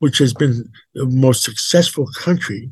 which 0.00 0.18
has 0.18 0.34
been 0.34 0.70
the 0.92 1.06
most 1.06 1.42
successful 1.42 2.06
country, 2.18 2.70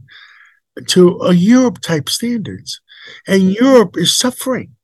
to 0.88 1.19
a 1.23 1.33
Europe 1.35 1.81
type 1.81 2.09
standards. 2.09 2.81
And 3.27 3.55
Europe 3.55 3.97
is 3.97 4.17
suffering. 4.17 4.75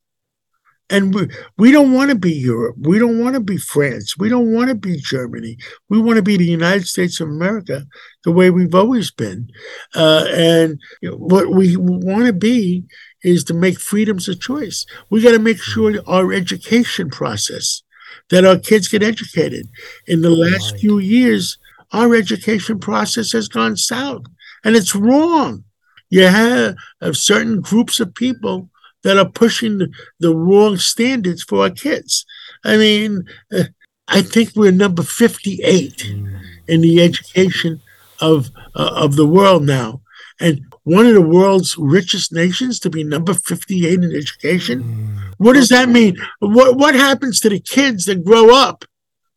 And 0.90 1.14
we, 1.14 1.28
we 1.56 1.72
don't 1.72 1.92
want 1.92 2.10
to 2.10 2.16
be 2.16 2.32
Europe. 2.32 2.76
We 2.78 2.98
don't 2.98 3.18
want 3.18 3.34
to 3.34 3.40
be 3.40 3.56
France. 3.56 4.18
We 4.18 4.28
don't 4.28 4.52
want 4.52 4.68
to 4.68 4.74
be 4.74 4.96
Germany. 4.98 5.56
We 5.88 5.98
want 5.98 6.16
to 6.16 6.22
be 6.22 6.36
the 6.36 6.44
United 6.44 6.86
States 6.86 7.20
of 7.20 7.28
America 7.28 7.84
the 8.22 8.30
way 8.30 8.50
we've 8.50 8.74
always 8.74 9.10
been. 9.10 9.48
Uh, 9.94 10.26
and 10.28 10.78
what 11.02 11.50
we 11.50 11.76
want 11.76 12.26
to 12.26 12.34
be 12.34 12.84
is 13.22 13.44
to 13.44 13.54
make 13.54 13.80
freedoms 13.80 14.28
of 14.28 14.40
choice. 14.40 14.84
We 15.08 15.22
got 15.22 15.32
to 15.32 15.38
make 15.38 15.58
sure 15.58 15.94
our 16.06 16.32
education 16.32 17.08
process, 17.08 17.82
that 18.28 18.44
our 18.44 18.58
kids 18.58 18.88
get 18.88 19.02
educated. 19.02 19.68
In 20.06 20.20
the 20.20 20.30
last 20.30 20.78
few 20.78 20.98
years, 20.98 21.56
our 21.92 22.14
education 22.14 22.78
process 22.78 23.32
has 23.32 23.48
gone 23.48 23.76
south, 23.76 24.24
and 24.62 24.76
it's 24.76 24.94
wrong 24.94 25.64
you 26.10 26.26
have, 26.26 26.76
have 27.00 27.16
certain 27.16 27.60
groups 27.60 28.00
of 28.00 28.14
people 28.14 28.68
that 29.02 29.18
are 29.18 29.28
pushing 29.28 29.78
the, 29.78 29.88
the 30.18 30.34
wrong 30.34 30.76
standards 30.76 31.42
for 31.42 31.62
our 31.62 31.70
kids. 31.70 32.26
I 32.64 32.76
mean, 32.76 33.24
uh, 33.52 33.64
I 34.08 34.22
think 34.22 34.50
we're 34.56 34.72
number 34.72 35.02
58 35.02 35.96
mm. 35.96 36.40
in 36.68 36.80
the 36.80 37.02
education 37.02 37.80
of 38.20 38.50
uh, 38.74 38.90
of 38.94 39.16
the 39.16 39.26
world 39.26 39.64
now, 39.64 40.00
and 40.40 40.60
one 40.84 41.06
of 41.06 41.14
the 41.14 41.22
world's 41.22 41.76
richest 41.78 42.32
nations 42.32 42.78
to 42.80 42.90
be 42.90 43.02
number 43.02 43.34
58 43.34 44.02
in 44.02 44.14
education. 44.14 44.82
Mm. 44.82 45.34
What 45.38 45.54
does 45.54 45.68
that 45.70 45.88
mean? 45.88 46.16
What 46.40 46.76
what 46.76 46.94
happens 46.94 47.40
to 47.40 47.48
the 47.48 47.60
kids 47.60 48.04
that 48.06 48.24
grow 48.24 48.54
up 48.54 48.84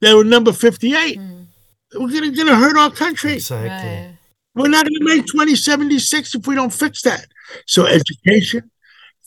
that 0.01 0.15
were 0.15 0.23
number 0.23 0.51
58? 0.51 1.17
Mm. 1.17 1.45
We're 1.95 2.12
gonna, 2.12 2.32
gonna 2.32 2.56
hurt 2.56 2.77
our 2.77 2.91
country. 2.91 3.34
Exactly. 3.34 3.89
Right. 3.89 4.16
We're 4.58 4.70
not 4.70 4.86
going 4.86 5.00
to 5.00 5.06
make 5.06 5.26
2076 5.28 6.36
if 6.36 6.48
we 6.48 6.56
don't 6.56 6.74
fix 6.74 7.04
that. 7.04 7.28
So, 7.67 7.86
education, 7.86 8.72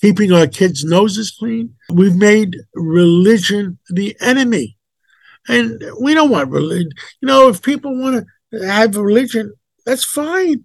keeping 0.01 0.33
our 0.33 0.47
kids' 0.47 0.85
noses 0.85 1.31
clean. 1.31 1.75
We've 1.91 2.17
made 2.17 2.57
religion 2.75 3.79
the 3.89 4.17
enemy. 4.21 4.77
And 5.49 5.83
we 6.01 6.15
don't 6.15 6.31
want 6.31 6.51
religion. 6.51 6.91
You 7.21 7.29
know, 7.29 7.49
if 7.49 7.63
people 7.63 7.99
want 7.99 8.27
to 8.53 8.67
have 8.67 8.97
religion, 8.97 9.55
that's 9.87 10.05
fine. 10.05 10.65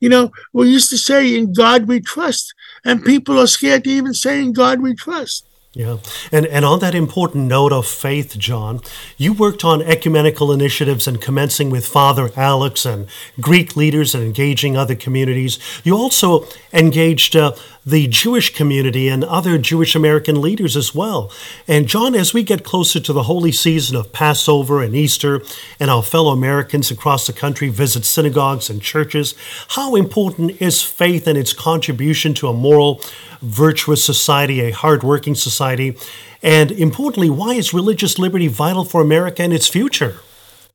You 0.00 0.08
know, 0.08 0.32
we 0.52 0.70
used 0.70 0.90
to 0.90 0.98
say, 0.98 1.36
in 1.36 1.52
God 1.52 1.86
we 1.86 2.00
trust. 2.00 2.54
And 2.84 3.04
people 3.04 3.38
are 3.38 3.46
scared 3.46 3.84
to 3.84 3.90
even 3.90 4.14
say, 4.14 4.42
in 4.42 4.52
God 4.52 4.80
we 4.80 4.94
trust. 4.94 5.46
Yeah. 5.74 5.98
And, 6.30 6.44
and 6.46 6.66
on 6.66 6.80
that 6.80 6.94
important 6.94 7.46
note 7.46 7.72
of 7.72 7.86
faith, 7.86 8.36
John, 8.36 8.82
you 9.16 9.32
worked 9.32 9.64
on 9.64 9.80
ecumenical 9.80 10.52
initiatives 10.52 11.08
and 11.08 11.18
commencing 11.18 11.70
with 11.70 11.86
Father 11.86 12.30
Alex 12.36 12.84
and 12.84 13.06
Greek 13.40 13.74
leaders 13.74 14.14
and 14.14 14.22
engaging 14.22 14.76
other 14.76 14.94
communities. 14.94 15.58
You 15.82 15.96
also 15.96 16.46
engaged 16.74 17.36
uh, 17.36 17.52
the 17.84 18.06
Jewish 18.06 18.54
community 18.54 19.08
and 19.08 19.24
other 19.24 19.58
Jewish 19.58 19.94
American 19.94 20.40
leaders 20.40 20.76
as 20.76 20.94
well. 20.94 21.32
And 21.66 21.88
John, 21.88 22.14
as 22.14 22.32
we 22.32 22.42
get 22.42 22.64
closer 22.64 23.00
to 23.00 23.12
the 23.12 23.24
holy 23.24 23.52
season 23.52 23.96
of 23.96 24.12
Passover 24.12 24.82
and 24.82 24.94
Easter, 24.94 25.42
and 25.80 25.90
our 25.90 26.02
fellow 26.02 26.30
Americans 26.32 26.90
across 26.90 27.26
the 27.26 27.32
country 27.32 27.68
visit 27.68 28.04
synagogues 28.04 28.70
and 28.70 28.80
churches, 28.80 29.34
how 29.68 29.96
important 29.96 30.60
is 30.60 30.82
faith 30.82 31.26
and 31.26 31.36
its 31.36 31.52
contribution 31.52 32.34
to 32.34 32.48
a 32.48 32.52
moral, 32.52 33.00
virtuous 33.40 34.04
society, 34.04 34.60
a 34.60 34.70
hardworking 34.70 35.34
society? 35.34 35.96
And 36.42 36.70
importantly, 36.70 37.30
why 37.30 37.54
is 37.54 37.74
religious 37.74 38.18
liberty 38.18 38.48
vital 38.48 38.84
for 38.84 39.00
America 39.00 39.42
and 39.42 39.52
its 39.52 39.68
future? 39.68 40.16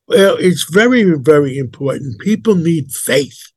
Well, 0.08 0.38
it's 0.40 0.66
very, 0.72 1.04
very 1.18 1.58
important. 1.58 2.20
People 2.20 2.56
need 2.56 2.92
faith. 2.94 3.52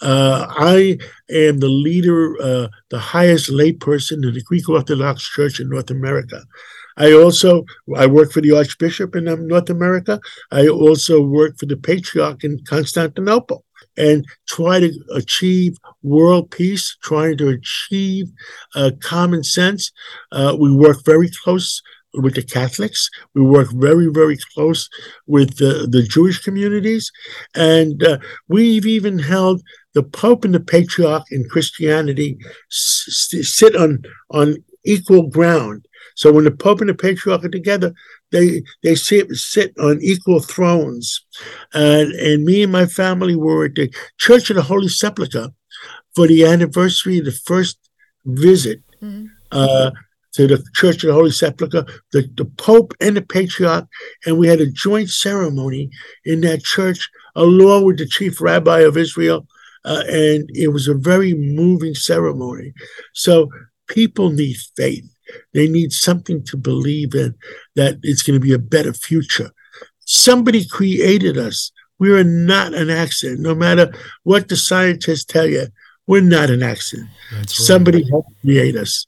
Uh, 0.00 0.46
I 0.48 0.98
am 1.30 1.58
the 1.58 1.68
leader, 1.68 2.40
uh, 2.40 2.68
the 2.90 2.98
highest 2.98 3.50
layperson 3.50 4.24
in 4.24 4.34
the 4.34 4.42
Greek 4.42 4.68
Orthodox 4.68 5.28
Church 5.28 5.60
in 5.60 5.68
North 5.68 5.90
America. 5.90 6.42
I 6.96 7.12
also 7.12 7.64
I 7.96 8.06
work 8.06 8.32
for 8.32 8.40
the 8.40 8.56
Archbishop 8.56 9.14
in 9.16 9.28
um, 9.28 9.46
North 9.46 9.70
America. 9.70 10.20
I 10.50 10.68
also 10.68 11.20
work 11.20 11.58
for 11.58 11.66
the 11.66 11.76
Patriarch 11.76 12.42
in 12.42 12.58
Constantinople 12.64 13.64
and 13.98 14.26
try 14.46 14.80
to 14.80 14.92
achieve 15.14 15.76
world 16.02 16.50
peace, 16.50 16.96
trying 17.02 17.36
to 17.38 17.48
achieve 17.48 18.26
uh, 18.74 18.90
common 19.00 19.42
sense. 19.42 19.92
Uh, 20.32 20.56
we 20.58 20.74
work 20.74 21.04
very 21.04 21.30
close 21.42 21.82
with 22.16 22.34
the 22.34 22.42
Catholics. 22.42 23.10
We 23.34 23.42
work 23.42 23.68
very, 23.72 24.08
very 24.08 24.38
close 24.54 24.88
with 25.26 25.56
the, 25.58 25.86
the 25.90 26.02
Jewish 26.02 26.40
communities. 26.40 27.10
And 27.54 28.02
uh, 28.02 28.18
we've 28.48 28.86
even 28.86 29.18
held 29.18 29.62
the 29.94 30.02
Pope 30.02 30.44
and 30.44 30.54
the 30.54 30.60
Patriarch 30.60 31.24
in 31.30 31.48
Christianity 31.48 32.38
s- 32.70 33.34
sit 33.42 33.76
on, 33.76 34.02
on 34.30 34.56
equal 34.84 35.28
ground. 35.28 35.86
So 36.14 36.32
when 36.32 36.44
the 36.44 36.50
Pope 36.50 36.80
and 36.80 36.88
the 36.88 36.94
Patriarch 36.94 37.44
are 37.44 37.48
together, 37.48 37.92
they 38.32 38.62
they 38.82 38.94
sit, 38.94 39.30
sit 39.32 39.72
on 39.78 40.00
equal 40.00 40.40
thrones. 40.40 41.24
And, 41.74 42.12
and 42.12 42.44
me 42.44 42.62
and 42.62 42.72
my 42.72 42.86
family 42.86 43.36
were 43.36 43.66
at 43.66 43.74
the 43.74 43.92
Church 44.18 44.50
of 44.50 44.56
the 44.56 44.62
Holy 44.62 44.88
Sepulchre 44.88 45.50
for 46.14 46.26
the 46.26 46.46
anniversary 46.46 47.18
of 47.18 47.26
the 47.26 47.32
first 47.32 47.78
visit 48.24 48.82
mm-hmm. 49.02 49.26
uh, 49.52 49.90
to 50.36 50.46
the 50.46 50.64
Church 50.74 51.02
of 51.02 51.08
the 51.08 51.14
Holy 51.14 51.30
Sepulchre, 51.30 51.86
the, 52.12 52.30
the 52.34 52.44
Pope 52.44 52.92
and 53.00 53.16
the 53.16 53.22
Patriarch, 53.22 53.86
and 54.24 54.38
we 54.38 54.46
had 54.46 54.60
a 54.60 54.70
joint 54.70 55.08
ceremony 55.10 55.90
in 56.24 56.42
that 56.42 56.62
church 56.62 57.08
along 57.34 57.84
with 57.84 57.98
the 57.98 58.06
chief 58.06 58.40
rabbi 58.40 58.80
of 58.80 58.96
Israel. 58.96 59.46
Uh, 59.84 60.02
and 60.08 60.50
it 60.52 60.72
was 60.72 60.88
a 60.88 60.94
very 60.94 61.32
moving 61.32 61.94
ceremony. 61.94 62.72
So 63.14 63.50
people 63.88 64.30
need 64.30 64.56
faith. 64.76 65.04
They 65.54 65.68
need 65.68 65.92
something 65.92 66.44
to 66.44 66.56
believe 66.56 67.14
in 67.14 67.34
that 67.76 67.98
it's 68.02 68.22
going 68.22 68.38
to 68.38 68.44
be 68.44 68.52
a 68.52 68.58
better 68.58 68.92
future. 68.92 69.52
Somebody 70.00 70.66
created 70.66 71.38
us. 71.38 71.72
We 71.98 72.12
are 72.12 72.24
not 72.24 72.74
an 72.74 72.90
accident. 72.90 73.40
No 73.40 73.54
matter 73.54 73.92
what 74.24 74.48
the 74.48 74.56
scientists 74.56 75.24
tell 75.24 75.46
you, 75.46 75.68
we're 76.06 76.20
not 76.20 76.50
an 76.50 76.62
accident. 76.62 77.08
Right. 77.32 77.48
Somebody 77.48 78.08
helped 78.08 78.40
create 78.42 78.76
us. 78.76 79.06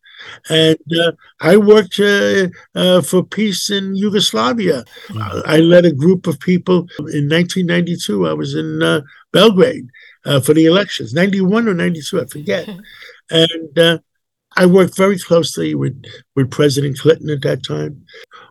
And 0.49 0.79
uh, 1.01 1.13
I 1.41 1.57
worked 1.57 2.01
uh, 2.01 2.49
uh, 2.75 3.03
for 3.03 3.23
peace 3.23 3.71
in 3.71 3.95
Yugoslavia. 3.95 4.85
Wow. 5.15 5.43
I 5.47 5.59
led 5.59 5.85
a 5.85 5.93
group 5.93 6.27
of 6.27 6.41
people 6.41 6.89
in 7.13 7.29
1992. 7.29 8.27
I 8.27 8.33
was 8.33 8.55
in 8.55 8.83
uh, 8.83 9.03
Belgrade 9.33 9.89
uh, 10.25 10.41
for 10.41 10.55
the 10.55 10.67
elections, 10.67 11.15
91 11.15 11.69
or 11.69 11.75
92, 11.75 12.21
I 12.21 12.27
forget. 12.27 12.69
and 13.31 13.79
uh, 13.79 13.99
I 14.59 14.67
worked 14.67 14.97
very 14.97 15.21
closely 15.21 15.77
with, 15.77 16.05
with 16.35 16.51
President 16.51 16.99
Clinton 16.99 17.31
at 17.31 17.43
that 17.43 17.65
time. 17.65 18.05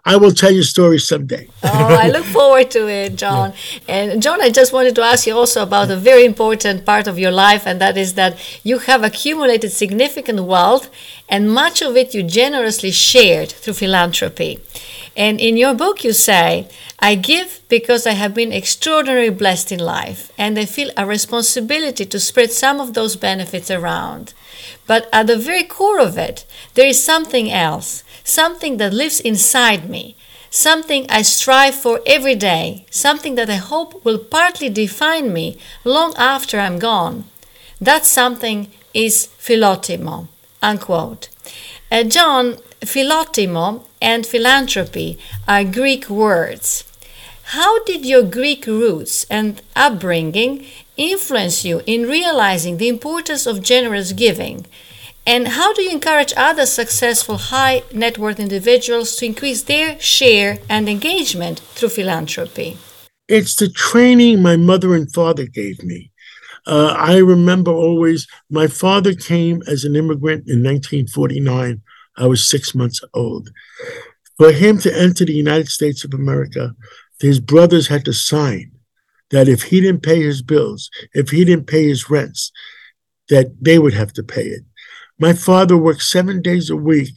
I 0.06 0.16
will 0.16 0.32
tell 0.32 0.52
you 0.52 0.64
stories 0.64 1.06
someday. 1.06 1.50
oh, 1.64 1.98
I 2.00 2.08
look 2.08 2.24
forward 2.38 2.72
to 2.72 2.88
it, 2.88 3.18
John. 3.18 3.52
And 3.90 4.22
John, 4.24 4.40
I 4.42 4.50
just 4.50 4.72
wanted 4.72 4.96
to 4.96 5.02
ask 5.02 5.28
you 5.28 5.36
also 5.36 5.64
about 5.64 5.92
a 5.92 5.98
very 5.98 6.24
important 6.24 6.86
part 6.86 7.08
of 7.08 7.20
your 7.20 7.32
life, 7.32 7.68
and 7.68 7.82
that 7.82 7.98
is 7.98 8.14
that 8.14 8.40
you 8.64 8.78
have 8.80 9.04
accumulated 9.04 9.70
significant 9.74 10.46
wealth, 10.46 10.90
and 11.28 11.54
much 11.54 11.82
of 11.82 11.98
it 11.98 12.14
you 12.14 12.24
generously 12.24 12.92
shared 12.92 13.52
through 13.52 13.74
philanthropy. 13.74 14.62
And 15.18 15.42
in 15.42 15.58
your 15.58 15.74
book, 15.74 16.04
you 16.04 16.14
say, 16.14 16.70
I 17.00 17.16
give 17.16 17.62
because 17.70 18.06
I 18.06 18.12
have 18.12 18.36
been 18.36 18.54
extraordinarily 18.54 19.32
blessed 19.32 19.72
in 19.72 19.80
life, 19.80 20.32
and 20.38 20.60
I 20.60 20.66
feel 20.66 20.92
a 20.96 21.08
responsibility 21.08 22.06
to 22.06 22.20
spread 22.20 22.52
some 22.52 22.80
of 22.80 22.94
those 22.94 23.16
benefits 23.16 23.72
around. 23.72 24.36
But 24.86 25.10
at 25.12 25.26
the 25.26 25.36
very 25.36 25.64
core 25.64 26.00
of 26.00 26.18
it, 26.20 26.46
there 26.76 26.88
is 26.88 27.04
something 27.04 27.52
else 27.52 28.04
something 28.28 28.76
that 28.76 28.94
lives 28.94 29.22
inside 29.22 29.90
me, 29.90 30.14
something 30.50 31.06
I 31.10 31.22
strive 31.22 31.76
for 31.76 32.02
every 32.06 32.36
day, 32.36 32.86
something 32.92 33.36
that 33.36 33.50
I 33.50 33.56
hope 33.56 34.04
will 34.04 34.20
partly 34.20 34.70
define 34.70 35.32
me 35.32 35.58
long 35.86 36.14
after 36.18 36.60
I'm 36.60 36.78
gone. 36.78 37.24
That 37.80 38.06
something 38.06 38.70
is 38.94 39.30
philotimo. 39.40 40.28
Unquote. 40.62 41.30
Uh, 41.90 42.04
John, 42.04 42.58
philotimo 42.82 43.84
and 44.02 44.26
philanthropy 44.26 45.18
are 45.48 45.64
Greek 45.64 46.10
words. 46.10 46.84
How 47.52 47.84
did 47.86 48.06
your 48.06 48.24
Greek 48.24 48.68
roots 48.68 49.26
and 49.30 49.62
upbringing 49.76 50.66
influence 50.98 51.64
you 51.64 51.82
in 51.86 52.04
realizing 52.04 52.78
the 52.78 52.90
importance 52.90 53.46
of 53.46 53.64
generous 53.64 54.12
giving? 54.12 54.66
And 55.26 55.50
how 55.50 55.74
do 55.74 55.82
you 55.82 55.92
encourage 55.92 56.34
other 56.38 56.66
successful 56.66 57.38
high 57.38 57.84
net 57.94 58.18
worth 58.18 58.40
individuals 58.40 59.16
to 59.18 59.26
increase 59.26 59.64
their 59.64 60.00
share 60.00 60.60
and 60.70 60.88
engagement 60.88 61.60
through 61.60 61.90
philanthropy? 61.90 62.78
It's 63.28 63.56
the 63.56 63.70
training 63.70 64.42
my 64.42 64.56
mother 64.56 64.96
and 64.96 65.12
father 65.14 65.46
gave 65.46 65.84
me. 65.84 66.12
Uh, 66.66 66.94
I 66.98 67.18
remember 67.18 67.72
always, 67.72 68.28
my 68.50 68.68
father 68.68 69.14
came 69.14 69.62
as 69.68 69.84
an 69.86 69.96
immigrant 69.96 70.48
in 70.48 70.64
1949. 70.64 71.82
I 72.18 72.28
was 72.28 72.48
six 72.48 72.74
months 72.74 73.02
old. 73.14 73.50
For 74.38 74.52
him 74.52 74.78
to 74.80 74.96
enter 74.96 75.26
the 75.26 75.34
United 75.34 75.68
States 75.68 76.04
of 76.04 76.14
America, 76.14 76.76
his 77.20 77.40
brothers 77.40 77.88
had 77.88 78.06
to 78.06 78.14
sign 78.14 78.72
that 79.32 79.48
if 79.48 79.64
he 79.64 79.82
didn't 79.82 80.04
pay 80.04 80.22
his 80.22 80.42
bills, 80.42 80.90
if 81.14 81.30
he 81.30 81.44
didn't 81.44 81.68
pay 81.68 81.88
his 81.88 82.10
rents, 82.10 82.52
that 83.30 83.52
they 83.62 83.78
would 83.80 83.94
have 83.94 84.14
to 84.14 84.24
pay 84.24 84.46
it. 84.46 84.64
My 85.20 85.34
father 85.34 85.76
worked 85.76 86.04
seven 86.04 86.42
days 86.42 86.70
a 86.70 86.76
week 86.76 87.14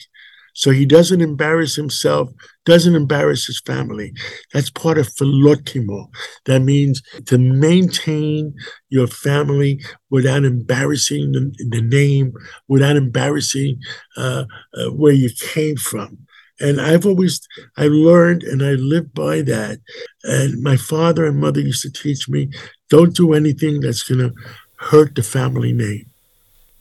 so 0.60 0.72
he 0.72 0.84
doesn't 0.84 1.22
embarrass 1.22 1.74
himself, 1.74 2.28
doesn't 2.66 2.94
embarrass 2.94 3.46
his 3.46 3.62
family. 3.64 4.12
That's 4.52 4.68
part 4.68 4.98
of 4.98 5.06
philotimo. 5.06 6.10
That 6.44 6.60
means 6.60 7.00
to 7.24 7.38
maintain 7.38 8.54
your 8.90 9.06
family 9.06 9.82
without 10.10 10.44
embarrassing 10.44 11.32
the, 11.32 11.50
the 11.70 11.80
name, 11.80 12.34
without 12.68 12.96
embarrassing 12.96 13.80
uh, 14.18 14.44
uh, 14.74 14.90
where 14.90 15.14
you 15.14 15.30
came 15.40 15.76
from. 15.76 16.18
And 16.60 16.78
I've 16.78 17.06
always, 17.06 17.40
I 17.78 17.86
learned 17.86 18.42
and 18.42 18.62
I 18.62 18.72
lived 18.72 19.14
by 19.14 19.40
that. 19.40 19.78
And 20.24 20.62
my 20.62 20.76
father 20.76 21.24
and 21.24 21.40
mother 21.40 21.62
used 21.62 21.80
to 21.84 21.90
teach 21.90 22.28
me, 22.28 22.50
don't 22.90 23.16
do 23.16 23.32
anything 23.32 23.80
that's 23.80 24.02
going 24.02 24.20
to 24.20 24.34
hurt 24.76 25.14
the 25.14 25.22
family 25.22 25.72
name. 25.72 26.04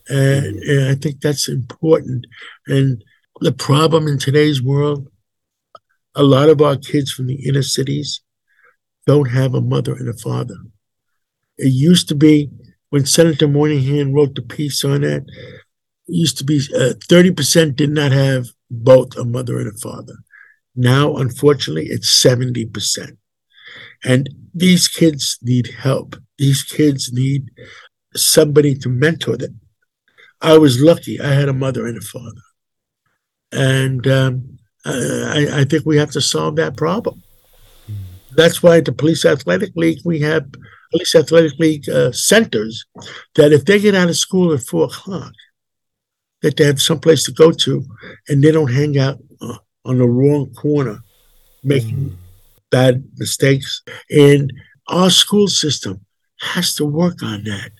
And, 0.09 0.57
and 0.63 0.89
I 0.89 0.95
think 0.95 1.21
that's 1.21 1.47
important. 1.47 2.27
And 2.67 3.01
the 3.41 3.51
problem 3.51 4.07
in 4.07 4.17
today's 4.17 4.61
world, 4.61 5.07
a 6.15 6.23
lot 6.23 6.49
of 6.49 6.61
our 6.61 6.75
kids 6.75 7.11
from 7.11 7.27
the 7.27 7.47
inner 7.47 7.63
cities 7.63 8.21
don't 9.05 9.29
have 9.29 9.53
a 9.53 9.61
mother 9.61 9.93
and 9.93 10.09
a 10.09 10.13
father. 10.13 10.55
It 11.57 11.73
used 11.73 12.07
to 12.09 12.15
be 12.15 12.51
when 12.89 13.05
Senator 13.05 13.47
Moynihan 13.47 14.13
wrote 14.13 14.35
the 14.35 14.41
piece 14.41 14.83
on 14.83 15.01
that, 15.01 15.23
it 16.07 16.13
used 16.13 16.37
to 16.39 16.43
be 16.43 16.59
uh, 16.75 16.93
30% 17.07 17.75
did 17.75 17.91
not 17.91 18.11
have 18.11 18.47
both 18.71 19.15
a 19.15 19.23
mother 19.23 19.59
and 19.59 19.67
a 19.67 19.77
father. 19.77 20.15
Now, 20.75 21.17
unfortunately, 21.17 21.87
it's 21.87 22.09
70%. 22.23 23.17
And 24.03 24.29
these 24.53 24.87
kids 24.87 25.37
need 25.41 25.67
help. 25.77 26.15
These 26.37 26.63
kids 26.63 27.11
need 27.13 27.51
somebody 28.15 28.75
to 28.75 28.89
mentor 28.89 29.37
them. 29.37 29.59
I 30.41 30.57
was 30.57 30.81
lucky. 30.81 31.19
I 31.19 31.33
had 31.33 31.49
a 31.49 31.53
mother 31.53 31.85
and 31.85 31.97
a 31.97 32.01
father. 32.01 32.41
And 33.51 34.05
um, 34.07 34.59
I, 34.85 35.47
I, 35.53 35.63
think 35.63 35.85
we 35.85 35.97
have 35.97 36.11
to 36.11 36.21
solve 36.21 36.55
that 36.57 36.77
problem. 36.77 37.23
That's 38.35 38.61
why 38.61 38.77
at 38.77 38.85
the 38.85 38.91
Police 38.91 39.25
Athletic 39.25 39.75
League, 39.75 39.99
we 40.05 40.19
have 40.19 40.45
Police 40.91 41.15
Athletic 41.15 41.57
League 41.59 41.89
uh, 41.89 42.11
centers 42.11 42.85
that 43.35 43.51
if 43.51 43.65
they 43.65 43.79
get 43.79 43.95
out 43.95 44.09
of 44.09 44.17
school 44.17 44.53
at 44.53 44.61
four 44.61 44.85
o'clock, 44.85 45.33
that 46.41 46.57
they 46.57 46.65
have 46.65 46.81
someplace 46.81 47.23
to 47.25 47.31
go 47.31 47.51
to 47.51 47.83
and 48.27 48.43
they 48.43 48.51
don't 48.51 48.71
hang 48.71 48.97
out 48.97 49.17
uh, 49.41 49.57
on 49.85 49.97
the 49.97 50.07
wrong 50.07 50.53
corner 50.53 50.99
making 51.63 51.97
mm. 51.97 52.15
bad 52.69 53.03
mistakes. 53.17 53.81
And 54.09 54.53
our 54.87 55.09
school 55.09 55.47
system 55.47 56.05
has 56.41 56.73
to 56.75 56.85
work 56.85 57.21
on 57.21 57.43
that. 57.43 57.71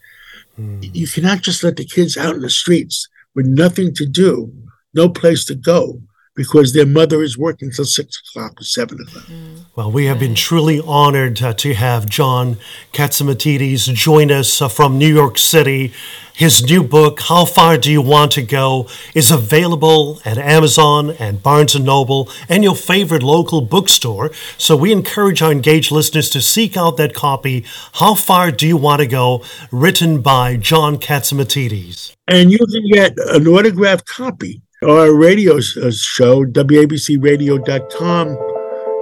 Mm. 0.60 0.94
You 0.94 1.08
cannot 1.08 1.42
just 1.42 1.64
let 1.64 1.78
the 1.78 1.86
kids 1.86 2.18
out 2.18 2.36
in 2.36 2.42
the 2.42 2.50
streets 2.50 3.08
with 3.36 3.46
nothing 3.46 3.94
to 3.96 4.06
do, 4.06 4.52
no 4.94 5.10
place 5.10 5.46
to 5.46 5.56
go, 5.56 6.02
because 6.36 6.74
their 6.74 6.86
mother 6.86 7.22
is 7.22 7.38
working 7.38 7.72
till 7.72 7.86
six 7.86 8.22
o'clock 8.22 8.60
or 8.62 8.64
seven 8.64 9.00
o'clock. 9.02 9.26
Mm. 9.26 9.66
Well, 9.76 9.92
we 9.92 10.06
have 10.06 10.20
been 10.20 10.36
truly 10.36 10.80
honored 10.80 11.42
uh, 11.42 11.54
to 11.54 11.74
have 11.74 12.10
John 12.10 12.58
Catsimatidis 12.94 13.94
join 13.94 14.32
us 14.32 14.62
uh, 14.62 14.68
from 14.68 14.98
New 14.98 15.14
York 15.14 15.38
City. 15.38 15.94
His 16.34 16.64
new 16.64 16.84
book, 16.84 17.20
How 17.20 17.44
Far 17.44 17.78
Do 17.78 17.92
You 17.92 18.02
Want 18.02 18.32
to 18.34 18.42
Go, 18.42 18.88
is 19.14 19.30
available 19.30 20.22
at 20.24 20.38
Amazon 20.38 21.12
and 21.20 21.44
Barnes 21.44 21.78
& 21.80 21.80
Noble 21.80 22.30
and 22.48 22.64
your 22.64 22.76
favorite 22.76 23.24
local 23.24 23.60
bookstore. 23.60 24.32
So 24.58 24.78
we 24.78 24.94
encourage 24.94 25.42
our 25.42 25.52
engaged 25.52 25.92
listeners 25.92 26.30
to 26.30 26.40
seek 26.40 26.78
out 26.78 26.96
that 26.96 27.14
copy, 27.14 27.66
How 27.96 28.16
Far 28.16 28.52
Do 28.52 28.66
You 28.66 28.78
Want 28.78 29.02
to 29.02 29.08
Go, 29.08 29.44
written 29.70 30.22
by 30.22 30.56
John 30.56 30.98
Catsimatidis. 30.98 32.14
And 32.28 32.54
you 32.54 32.60
can 32.60 32.90
get 32.90 33.18
an 33.18 33.46
autographed 33.46 34.06
copy 34.06 34.62
our 34.86 35.14
radio 35.14 35.58
uh, 35.58 35.92
show, 35.92 36.46
WABCRadio.com, 36.46 38.28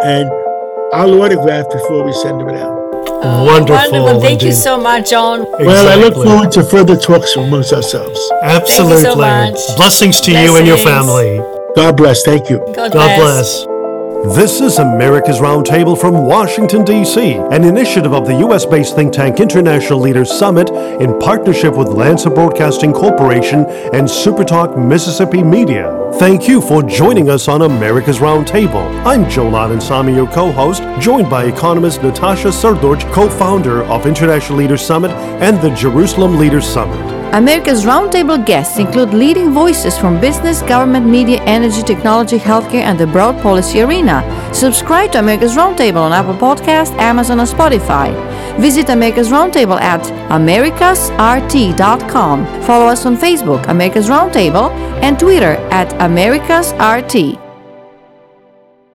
and 0.04 0.30
I'll 0.94 1.22
autograph 1.22 1.70
before 1.72 2.04
we 2.04 2.14
send 2.14 2.40
them 2.40 2.50
out. 2.50 2.78
Oh, 3.20 3.46
wonderful. 3.46 3.92
wonderful. 3.92 4.22
Thank 4.22 4.42
indeed. 4.42 4.48
you 4.48 4.54
so 4.54 4.80
much, 4.80 5.10
John. 5.10 5.42
Exactly. 5.42 5.66
Well, 5.66 5.88
I 5.88 5.96
look 5.96 6.14
forward 6.14 6.52
to 6.54 6.64
further 6.64 6.96
talks 6.96 7.36
amongst 7.36 7.74
ourselves. 7.74 8.20
Absolutely. 8.42 9.04
So 9.04 9.16
Blessings 9.16 10.22
to 10.22 10.32
Blessings. 10.32 10.36
you 10.36 10.56
and 10.58 10.68
your 10.68 10.78
family. 10.78 11.38
God 11.76 11.98
bless. 11.98 12.24
Thank 12.24 12.50
you. 12.50 12.58
God, 12.58 12.92
God 12.92 13.18
bless. 13.18 13.66
bless. 13.66 13.77
This 14.26 14.62
is 14.62 14.80
America's 14.80 15.38
Roundtable 15.38 15.98
from 15.98 16.26
Washington, 16.26 16.84
D.C., 16.84 17.36
an 17.36 17.64
initiative 17.64 18.14
of 18.14 18.26
the 18.26 18.40
U.S. 18.40 18.66
based 18.66 18.96
think 18.96 19.14
tank 19.14 19.40
International 19.40 20.00
Leaders 20.00 20.32
Summit 20.32 20.70
in 20.70 21.18
partnership 21.20 21.76
with 21.76 21.90
Lanser 21.90 22.32
Broadcasting 22.32 22.94
Corporation 22.94 23.66
and 23.94 24.08
SuperTalk 24.08 24.76
Mississippi 24.76 25.44
Media. 25.44 26.12
Thank 26.16 26.48
you 26.48 26.62
for 26.62 26.82
joining 26.82 27.30
us 27.30 27.48
on 27.48 27.62
America's 27.62 28.18
Roundtable. 28.18 29.06
I'm 29.06 29.30
Joel 29.30 29.52
Samy, 29.78 30.16
your 30.16 30.28
co 30.28 30.52
host, 30.52 30.82
joined 31.00 31.30
by 31.30 31.46
economist 31.46 32.02
Natasha 32.02 32.48
Srdoc, 32.48 33.14
co 33.14 33.30
founder 33.30 33.84
of 33.84 34.08
International 34.08 34.58
Leaders 34.58 34.86
Summit 34.86 35.12
and 35.12 35.62
the 35.62 35.70
Jerusalem 35.76 36.38
Leaders 36.38 36.68
Summit. 36.68 37.17
America's 37.34 37.84
roundtable 37.86 38.44
guests 38.46 38.80
include 38.80 39.14
leading 39.14 39.52
voices 39.52 39.98
from 39.98 40.20
business, 40.20 40.62
government, 40.62 41.06
media, 41.06 41.42
energy, 41.44 41.84
technology, 41.84 42.38
healthcare, 42.38 42.84
and 42.84 42.98
the 42.98 43.06
broad 43.06 43.40
policy 43.42 43.82
arena. 43.82 44.24
Subscribe 44.54 45.12
to 45.12 45.20
America's 45.20 45.56
Roundtable 45.56 45.98
on 45.98 46.14
Apple 46.14 46.34
Podcast, 46.34 46.98
Amazon, 46.98 47.40
and 47.40 47.50
Spotify. 47.50 48.14
Visit 48.60 48.90
America's 48.90 49.30
Roundtable 49.30 49.80
at 49.80 50.02
americasrt.com. 50.32 52.46
Follow 52.64 52.88
us 52.88 53.06
on 53.06 53.18
Facebook, 53.18 53.68
America's 53.68 54.08
Roundtable, 54.08 54.72
and 55.02 55.20
Twitter 55.20 55.58
at 55.72 55.94
Americas 56.02 56.74
RT. 56.74 57.47